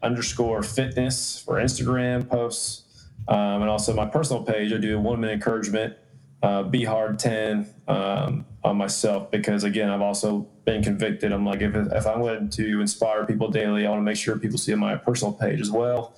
[0.02, 2.84] underscore fitness for Instagram posts.
[3.28, 5.94] Um, and also my personal page, I do a one minute encouragement,
[6.43, 11.32] uh, be hard 10 um, on myself because again, I've also been convicted.
[11.32, 14.39] I'm like, if, if I'm going to inspire people daily, I want to make sure
[14.39, 16.15] people see my personal page as well.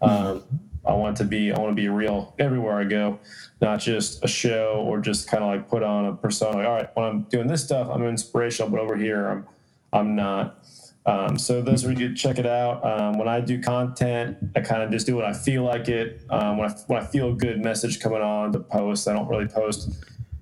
[0.00, 0.44] Um,
[0.86, 3.18] I want to be, I want to be real everywhere I go,
[3.60, 6.58] not just a show or just kind of like put on a persona.
[6.58, 9.46] Like, all right, when I'm doing this stuff, I'm inspirational, but over here, I'm,
[9.92, 10.58] I'm not.
[11.06, 12.84] Um, so those are you check it out.
[12.84, 16.24] Um, when I do content, I kind of just do what I feel like it.
[16.30, 19.28] Um, when I when I feel a good message coming on to post, I don't
[19.28, 19.90] really post.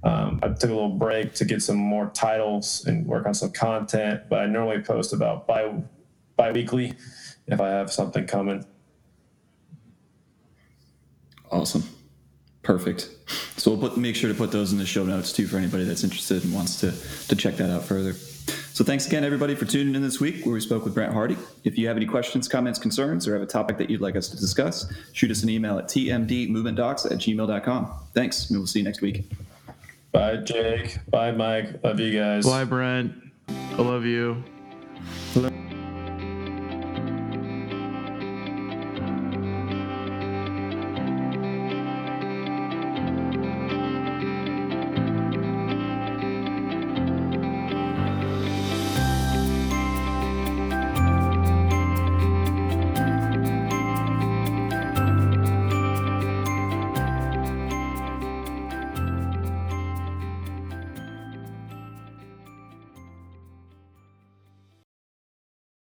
[0.04, 3.52] Um, I took a little break to get some more titles and work on some
[3.52, 5.82] content, but I normally post about bi
[6.36, 6.94] bi-weekly
[7.46, 8.64] if I have something coming.
[11.50, 11.84] Awesome.
[12.62, 13.10] Perfect.
[13.56, 15.84] So we'll put, make sure to put those in the show notes too for anybody
[15.84, 16.92] that's interested and wants to,
[17.28, 18.14] to check that out further.
[18.72, 21.36] So thanks again, everybody, for tuning in this week where we spoke with Brent Hardy.
[21.62, 24.28] If you have any questions, comments, concerns, or have a topic that you'd like us
[24.28, 27.92] to discuss, shoot us an email at tmdmovementdocs at gmail.com.
[28.14, 29.30] Thanks, and we'll see you next week.
[30.10, 30.98] Bye, Jake.
[31.10, 31.84] Bye, Mike.
[31.84, 32.46] Love you guys.
[32.46, 33.12] Bye, Brent.
[33.48, 34.42] I love you.